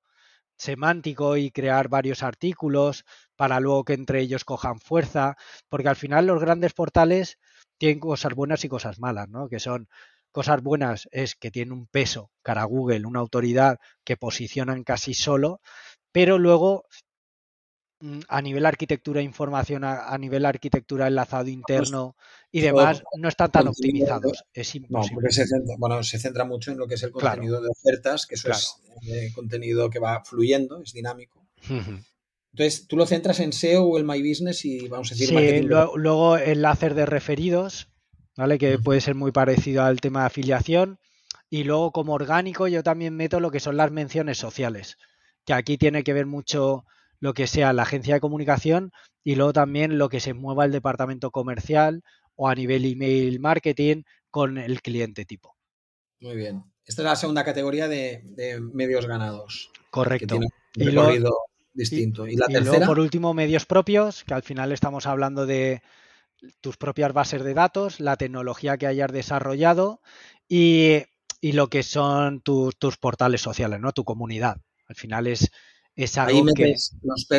[0.57, 3.05] semántico y crear varios artículos
[3.35, 5.37] para luego que entre ellos cojan fuerza,
[5.69, 7.37] porque al final los grandes portales
[7.77, 9.47] tienen cosas buenas y cosas malas, ¿no?
[9.47, 9.87] Que son
[10.31, 15.13] cosas buenas es que tienen un peso cara a Google, una autoridad que posicionan casi
[15.13, 15.61] solo,
[16.11, 16.85] pero luego
[18.27, 22.15] a nivel arquitectura información, a, nivel arquitectura enlazado interno
[22.51, 24.43] y demás, no están tan optimizados.
[24.53, 25.15] Es imposible.
[25.15, 27.69] No, porque se centra, bueno, se centra mucho en lo que es el contenido de
[27.69, 31.47] ofertas, que eso es eh, contenido que va fluyendo, es dinámico.
[32.57, 35.29] Entonces, tú lo centras en SEO o el My Business y vamos a decir.
[35.29, 37.89] Sí, luego enlaces de referidos,
[38.35, 38.57] ¿vale?
[38.57, 40.99] Que puede ser muy parecido al tema de afiliación.
[41.49, 44.97] Y luego, como orgánico, yo también meto lo que son las menciones sociales,
[45.45, 46.85] que aquí tiene que ver mucho
[47.19, 48.91] lo que sea la agencia de comunicación
[49.23, 52.03] y luego también lo que se mueva el departamento comercial
[52.35, 55.55] o a nivel email marketing con el cliente tipo.
[56.19, 56.63] Muy bien.
[56.85, 58.23] Esta es la segunda categoría de,
[58.73, 59.71] medios ganados.
[59.89, 60.39] Correcto.
[60.75, 62.25] y luego, distinto.
[62.27, 62.85] Y, la tercera.
[62.85, 65.81] por último, medios propios, que al final estamos hablando de
[66.61, 70.01] tus propias bases de datos, la tecnología que hayas desarrollado
[70.47, 71.03] y,
[71.41, 73.91] lo que son tus portales sociales, ¿no?
[73.91, 74.57] Tu comunidad.
[74.87, 75.51] Al final es
[76.17, 76.95] Ahí metes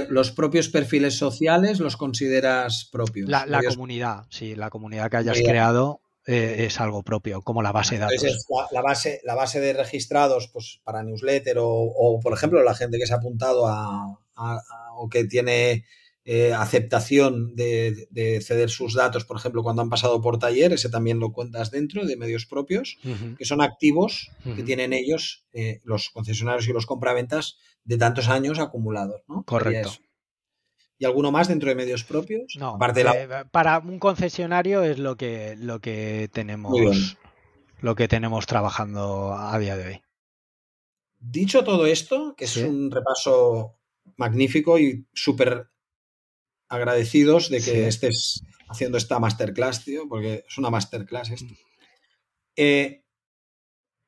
[0.08, 3.28] los, propios perfiles sociales, los consideras propios.
[3.28, 7.94] La, comunidad, sí, la comunidad que hayas creado eh, es algo propio, como la base
[7.94, 8.46] de datos.
[8.72, 13.06] la, base, la base de registrados pues, para newsletter o, por ejemplo, la gente que
[13.06, 14.18] se ha apuntado a,
[14.96, 15.84] o que tiene
[16.24, 21.20] eh, aceptación de, ceder sus datos, por ejemplo, cuando han pasado por taller, ese también
[21.20, 22.98] lo cuentas dentro de medios propios,
[23.38, 27.56] que son activos que tienen ellos, eh, los concesionarios y los compraventas,
[27.88, 29.42] de tantos años acumulados, ¿no?
[29.44, 29.92] Correcto.
[30.98, 32.54] ¿Y alguno más dentro de medios propios?
[32.58, 37.16] No, eh, para un concesionario es lo que, lo que tenemos
[37.80, 40.02] lo que tenemos trabajando a día de hoy.
[41.18, 43.78] Dicho todo esto, que es un repaso
[44.16, 45.70] magnífico y súper
[46.68, 51.54] agradecidos de que estés haciendo esta masterclass, tío, porque es una masterclass esto.
[51.54, 51.56] Mm.
[52.56, 53.04] Eh,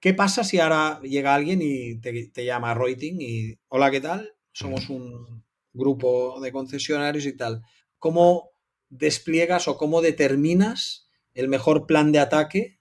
[0.00, 4.32] ¿Qué pasa si ahora llega alguien y te, llama Reuting y, hola, ¿qué tal?
[4.50, 5.44] Somos un
[5.74, 7.62] grupo de concesionarios y tal.
[7.98, 8.50] ¿Cómo
[8.88, 12.80] despliegas o cómo determinas el mejor plan de ataque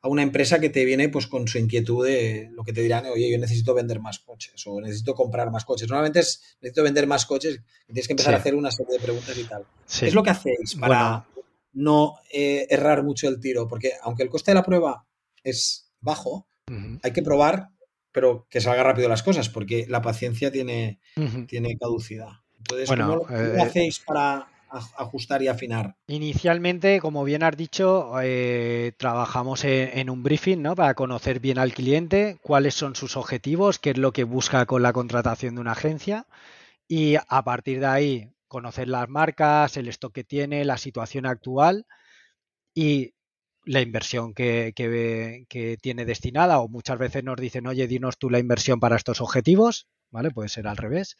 [0.00, 3.04] a una empresa que te viene pues con su inquietud de lo que te dirán,
[3.06, 5.88] oye, yo necesito vender más coches o necesito comprar más coches.
[5.88, 9.00] Normalmente es necesito vender más coches y tienes que empezar a hacer una serie de
[9.00, 9.66] preguntas y tal.
[9.98, 11.26] ¿Qué es lo que hacéis para
[11.72, 13.68] no eh, errar mucho el tiro?
[13.68, 15.06] Porque aunque el coste de la prueba
[15.42, 16.49] es bajo,
[17.02, 17.68] hay que probar,
[18.12, 21.00] pero que salga rápido las cosas, porque la paciencia tiene,
[21.46, 22.30] tiene caducidad.
[22.58, 25.96] Entonces, ¿cómo, eh, hacéis para ajustar y afinar?
[26.06, 30.74] Inicialmente, como bien has dicho, eh, trabajamos en, un briefing ¿no?
[30.74, 34.82] para conocer bien al cliente, cuáles son sus objetivos, qué es lo que busca con
[34.82, 36.26] la contratación de una agencia
[36.86, 41.86] y a partir de ahí conocer las marcas, el stock que tiene, la situación actual
[42.74, 43.14] y
[43.70, 44.72] la inversión que,
[45.80, 49.86] tiene destinada o muchas veces nos dicen, oye, dinos tú la inversión para estos objetivos,
[50.10, 50.32] ¿vale?
[50.32, 51.16] Puede ser al revés.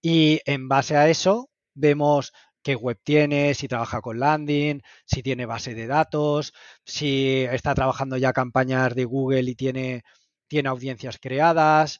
[0.00, 2.32] Y en base a eso vemos
[2.62, 6.52] qué web tiene, si trabaja con landing, si tiene base de datos,
[6.84, 10.02] si está trabajando ya campañas de Google y tiene,
[10.46, 11.98] tiene audiencias creadas,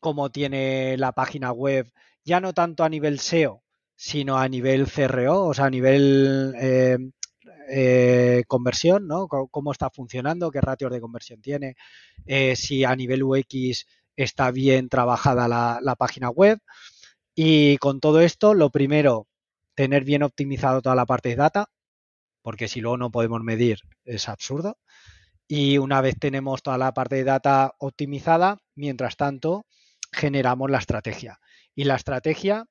[0.00, 1.90] cómo tiene la página web,
[2.22, 3.62] ya no tanto a nivel SEO,
[3.96, 6.98] sino a nivel CRO, o sea, a nivel eh,
[7.68, 9.28] eh, conversión, ¿no?
[9.28, 11.76] cómo está funcionando, qué ratios de conversión tiene,
[12.26, 13.86] eh, si a nivel UX
[14.16, 16.60] está bien trabajada la, página web.
[17.34, 19.26] Y con todo esto, lo primero,
[19.74, 21.70] tener bien optimizado toda la parte de data,
[22.42, 24.78] porque si luego no podemos medir es absurdo.
[25.48, 29.66] Y una vez tenemos toda la parte de data optimizada, mientras tanto,
[30.12, 31.40] generamos la estrategia.
[31.74, 32.66] Y la estrategia,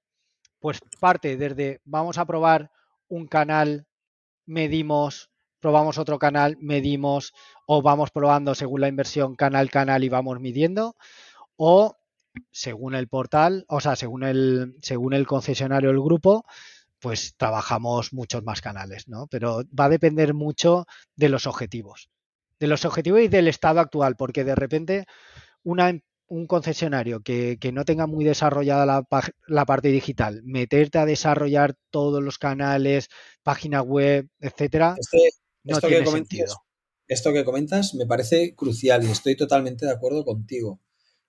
[0.59, 2.71] pues parte desde vamos a probar
[3.07, 3.87] un canal,
[4.45, 5.29] medimos,
[5.59, 7.33] probamos otro canal, medimos,
[7.65, 10.95] o vamos probando según la inversión canal, canal y vamos midiendo,
[11.55, 11.97] o
[12.51, 16.45] según el portal, o sea, según el, según el concesionario el grupo,
[16.99, 19.27] pues trabajamos muchos más canales, ¿no?
[19.27, 20.85] Pero va a depender mucho
[21.15, 22.09] de los objetivos,
[22.59, 25.05] de los objetivos y del estado actual, porque de repente
[25.63, 25.91] una,
[26.31, 28.85] un concesionario que, no tenga muy desarrollada
[29.47, 33.09] la, parte digital, meterte a desarrollar todos los canales,
[33.43, 35.17] página web, etcétera, este,
[35.65, 36.55] no esto tiene que sentido.
[37.05, 40.79] Esto que comentas me parece crucial y estoy totalmente de acuerdo contigo.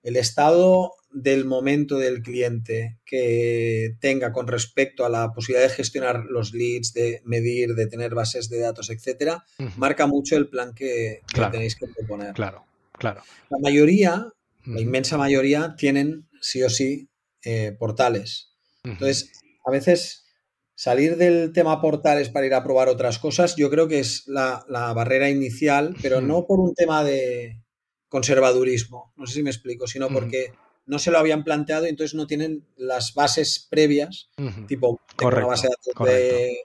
[0.05, 6.27] El estado del momento del cliente que tenga con respecto a la posibilidad de gestionar
[6.27, 9.45] los leads, de medir, de tener bases de datos, etcétera,
[9.77, 12.35] marca mucho el plan que, tenéis que proponer.
[12.35, 13.23] Claro, claro.
[13.51, 14.33] La mayoría
[14.65, 17.09] la inmensa mayoría tienen sí o sí
[17.45, 18.55] eh, portales.
[18.85, 19.33] Entonces,
[19.65, 20.27] a veces
[20.75, 24.65] salir del tema portales para ir a probar otras cosas, yo creo que es la,
[24.69, 27.61] barrera inicial, pero no por un tema de
[28.09, 30.53] conservadurismo, no sé si me explico, sino porque
[30.87, 34.31] no se lo habían planteado y entonces no tienen las bases previas,
[34.67, 36.57] tipo una base de de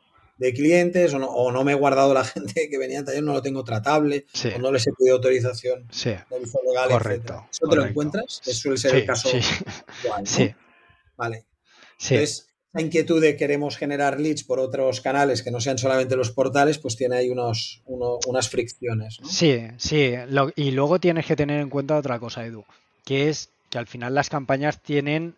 [0.54, 3.64] clientes o no, me he guardado la gente que venía al taller, no lo tengo
[3.64, 4.26] tratable
[4.56, 6.10] o no les he pedido autorización sí.
[6.10, 8.42] legal, correcto, ¿Eso te lo encuentras?
[8.46, 9.30] Eso suele ser el caso
[10.24, 10.54] sí.
[11.16, 11.46] Vale.
[12.00, 16.32] Entonces, la inquietud de queremos generar leads por otros canales que no sean solamente los
[16.32, 19.18] portales, pues tiene ahí unos, unas fricciones.
[19.28, 20.14] Sí, sí.
[20.56, 22.66] y luego tienes que tener en cuenta otra cosa, Edu,
[23.04, 25.36] que es que al final las campañas tienen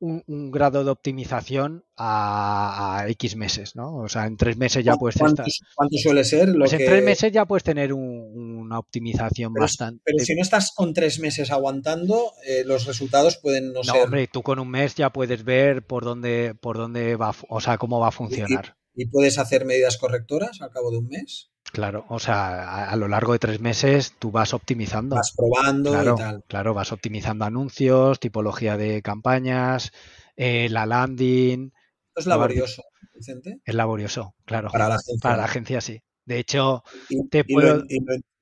[0.00, 3.96] un, grado de optimización a, X meses, ¿no?
[3.96, 5.46] O sea, en tres meses ya puedes estar.
[5.74, 6.48] ¿Cuánto suele ser?
[6.48, 10.02] Lo pues en tres meses ya puedes tener una optimización bastante.
[10.04, 13.96] Pero si no estás con tres meses aguantando, eh, los resultados pueden no, ser.
[13.96, 17.60] No, hombre, tú con un mes ya puedes ver por dónde, por dónde va, o
[17.60, 18.76] sea, cómo va a funcionar.
[18.94, 21.49] ¿Y, puedes hacer medidas correctoras al cabo de un mes?
[21.72, 25.16] Claro, o sea, a, lo largo de tres meses tú vas optimizando.
[25.16, 26.44] Vas probando claro, y tal.
[26.48, 29.92] Claro, vas optimizando anuncios, tipología de campañas,
[30.36, 31.72] eh, la landing.
[32.14, 32.82] Es laborioso,
[33.14, 33.60] Vicente.
[33.64, 34.68] Es laborioso, claro.
[34.70, 35.18] Para la agencia.
[35.22, 36.02] Para la agencia sí.
[36.26, 37.84] De hecho, ¿Y, te puedo...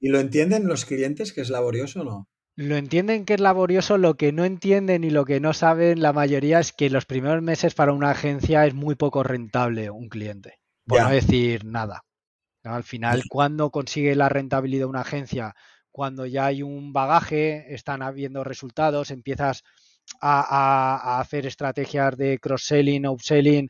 [0.01, 2.29] ¿Y lo entienden los clientes que es laborioso o no?
[2.57, 6.13] Lo entienden que es laborioso, lo que no entienden y lo que no saben la
[6.13, 10.55] mayoría es que los primeros meses para una agencia es muy poco rentable un cliente,
[10.85, 12.03] por no decir nada.
[12.69, 15.55] Al final, cuando consigue la rentabilidad una agencia?
[15.91, 19.65] Cuando ya hay un bagaje, están habiendo resultados, empiezas
[20.21, 23.69] a, hacer estrategias de cross-selling, upselling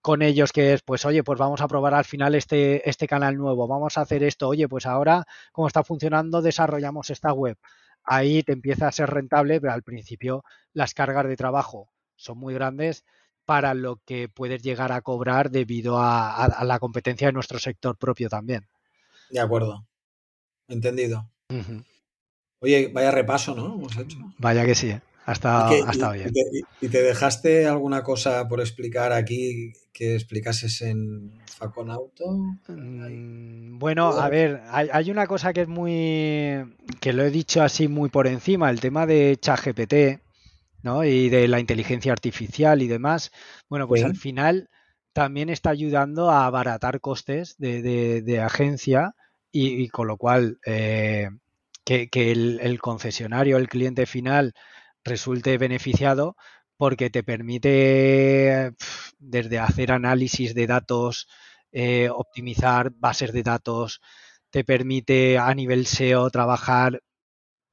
[0.00, 3.36] con ellos que es, pues oye, pues vamos a probar al final este, este canal
[3.36, 7.56] nuevo, vamos a hacer esto, oye, pues ahora, como está funcionando, desarrollamos esta web.
[8.04, 12.54] Ahí te empieza a ser rentable, pero al principio las cargas de trabajo son muy
[12.54, 13.04] grandes
[13.44, 18.28] para lo que puedes llegar a cobrar debido a, la competencia de nuestro sector propio
[18.28, 18.68] también.
[19.30, 19.86] De acuerdo.
[20.68, 21.28] Entendido.
[22.60, 23.80] Oye, vaya repaso, ¿no?
[24.38, 25.02] Vaya que sí, ¿eh?
[25.26, 25.68] hasta,
[26.12, 26.30] bien.
[26.80, 32.32] Y te, dejaste alguna cosa por explicar aquí que explicases en Faconauto?
[32.68, 36.64] Mm, bueno, a ver, hay, hay, una cosa que es muy.
[37.00, 40.22] que lo he dicho así muy por encima, el tema de ChatGPT
[41.04, 43.30] y de la inteligencia artificial y demás,
[43.68, 44.68] bueno, pues al final
[45.12, 49.14] también está ayudando a abaratar costes de, agencia
[49.50, 51.28] y, con lo cual eh,
[51.84, 54.54] que, el, concesionario, el cliente final,
[55.04, 56.36] resulte beneficiado
[56.76, 58.72] porque te permite
[59.18, 61.28] desde hacer análisis de datos,
[61.70, 64.00] eh, optimizar bases de datos,
[64.50, 67.02] te permite a nivel SEO trabajar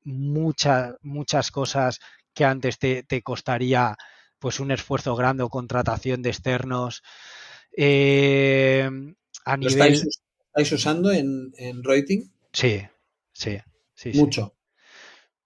[0.03, 1.99] muchas, muchas cosas
[2.33, 3.95] que antes te, costaría
[4.39, 7.03] pues un esfuerzo grande o contratación de externos.
[7.75, 8.89] Eh,
[9.45, 9.93] a nivel...
[9.93, 12.29] estáis, usando en, en rating?
[12.53, 12.81] Sí,
[13.33, 13.57] sí,
[13.93, 14.11] sí.
[14.13, 14.55] Mucho.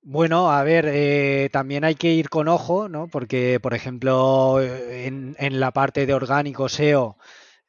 [0.05, 3.07] Bueno, a ver, eh, también hay que ir con ojo, ¿no?
[3.07, 7.17] Porque, por ejemplo, en, en, la parte de orgánico SEO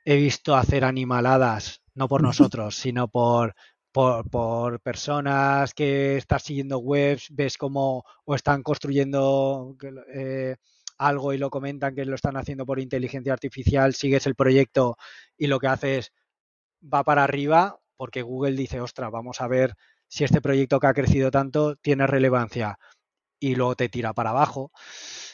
[0.05, 3.55] he visto hacer animaladas, no por nosotros, sino por
[3.95, 9.77] por, personas que estás siguiendo webs, ves cómo o están construyendo
[10.13, 10.57] eh,
[10.99, 14.97] algo y lo comentan que lo están haciendo por inteligencia artificial, sigues el proyecto
[15.39, 16.13] y lo que haces
[16.83, 19.75] va para arriba porque Google dice, ostra, vamos a ver
[20.09, 22.79] si este proyecto que ha crecido tanto tiene relevancia.
[23.41, 24.73] y luego te tira para abajo.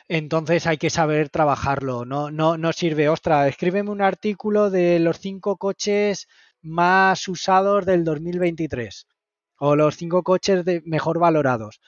[0.08, 2.04] Entonces hay que saber trabajarlo.
[2.04, 6.26] No, no, no sirve, ostra, escríbeme un artículo de los cinco coches
[6.62, 9.06] más usados del 2023
[9.58, 11.80] o los cinco coches de mejor valorados.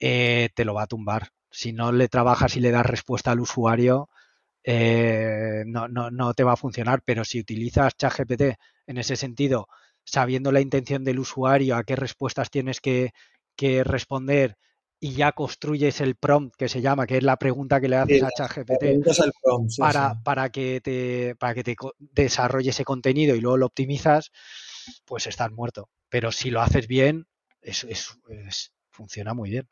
[0.00, 1.30] Eh, te lo va a tumbar.
[1.50, 4.08] Si no le trabajas y le das respuesta al usuario,
[4.64, 7.02] eh, no, no, no, te va a funcionar.
[7.04, 8.42] Pero si utilizas ChatGPT
[8.86, 9.68] en ese sentido,
[10.04, 13.12] sabiendo la intención del usuario, a qué respuestas tienes que,
[13.56, 14.56] que responder
[15.00, 18.22] y ya construyes el prompt que se llama, que es la pregunta que le haces
[18.22, 19.06] a ChatGPT
[19.78, 24.30] para, para que te para que te desarrolle ese contenido y luego lo optimizas,
[25.04, 25.90] pues estás muerto.
[26.08, 27.26] Pero si lo haces bien,
[27.60, 27.86] es,
[28.90, 29.68] funciona muy bien.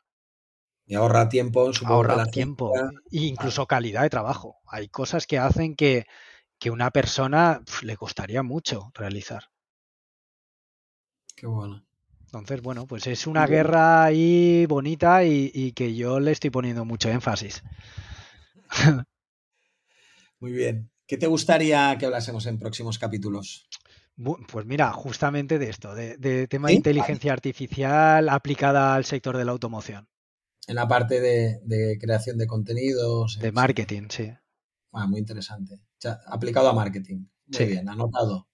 [0.85, 4.57] Y ahorra tiempo, ahorra tiempo e incluso calidad de trabajo.
[4.67, 6.05] Hay cosas que hacen que,
[6.59, 9.45] que una persona le costaría mucho realizar.
[11.35, 11.85] Qué bueno.
[12.33, 17.09] Entonces, bueno, pues es una guerra ahí bonita y, que yo le estoy poniendo mucho
[17.09, 17.61] énfasis.
[20.39, 20.89] Muy bien.
[21.05, 23.69] ¿Qué te gustaría que hablásemos en próximos capítulos?
[24.51, 29.51] Pues mira, justamente de esto, de, tema de inteligencia artificial aplicada al sector de la
[29.51, 30.09] automoción.
[30.65, 33.37] En la parte de, creación de contenidos.
[33.37, 34.33] De marketing, sí.
[34.91, 35.81] Ah, muy interesante.
[36.25, 37.27] aplicado a marketing.
[37.45, 38.47] Muy bien, anotado.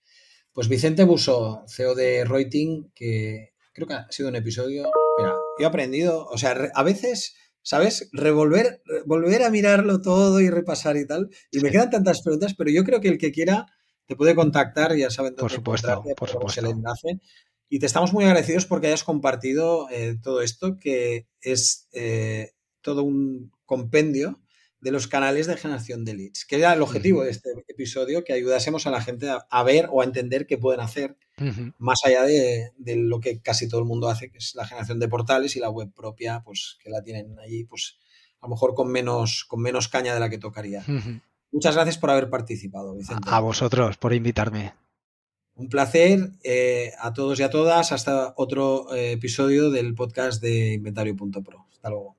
[0.52, 4.90] Pues Vicente Buso, CEO de Reuting, que creo que ha sido un episodio.
[5.18, 8.10] Mira, yo he aprendido, o sea, a veces, ¿sabes?
[8.14, 11.30] Revolver, volver a mirarlo todo y repasar y tal.
[11.52, 13.68] Y me quedan tantas preguntas, pero yo creo que el que quiera
[14.06, 16.62] te puede contactar, ya saben dónde por supuesto, por supuesto.
[16.62, 17.20] el enlace.
[17.70, 23.04] Y te estamos muy agradecidos porque hayas compartido eh, todo esto, que es eh, todo
[23.04, 24.42] un compendio
[24.82, 28.34] de los canales de generación de leads, que era el objetivo de este episodio, que
[28.34, 31.18] ayudásemos a la gente a, ver o a entender qué pueden hacer
[31.78, 35.08] más allá de, lo que casi todo el mundo hace, que es la generación de
[35.08, 37.98] portales y la web propia, pues que la tienen allí, pues
[38.42, 40.84] a lo mejor con menos, con menos caña de la que tocaría.
[41.52, 43.28] Muchas gracias por haber participado, Vicente.
[43.30, 44.74] A vosotros por invitarme.
[45.56, 47.92] Un placer eh, a todos y a todas.
[47.92, 51.68] Hasta otro eh, episodio del podcast de Inventario.pro.
[51.72, 52.19] Hasta luego.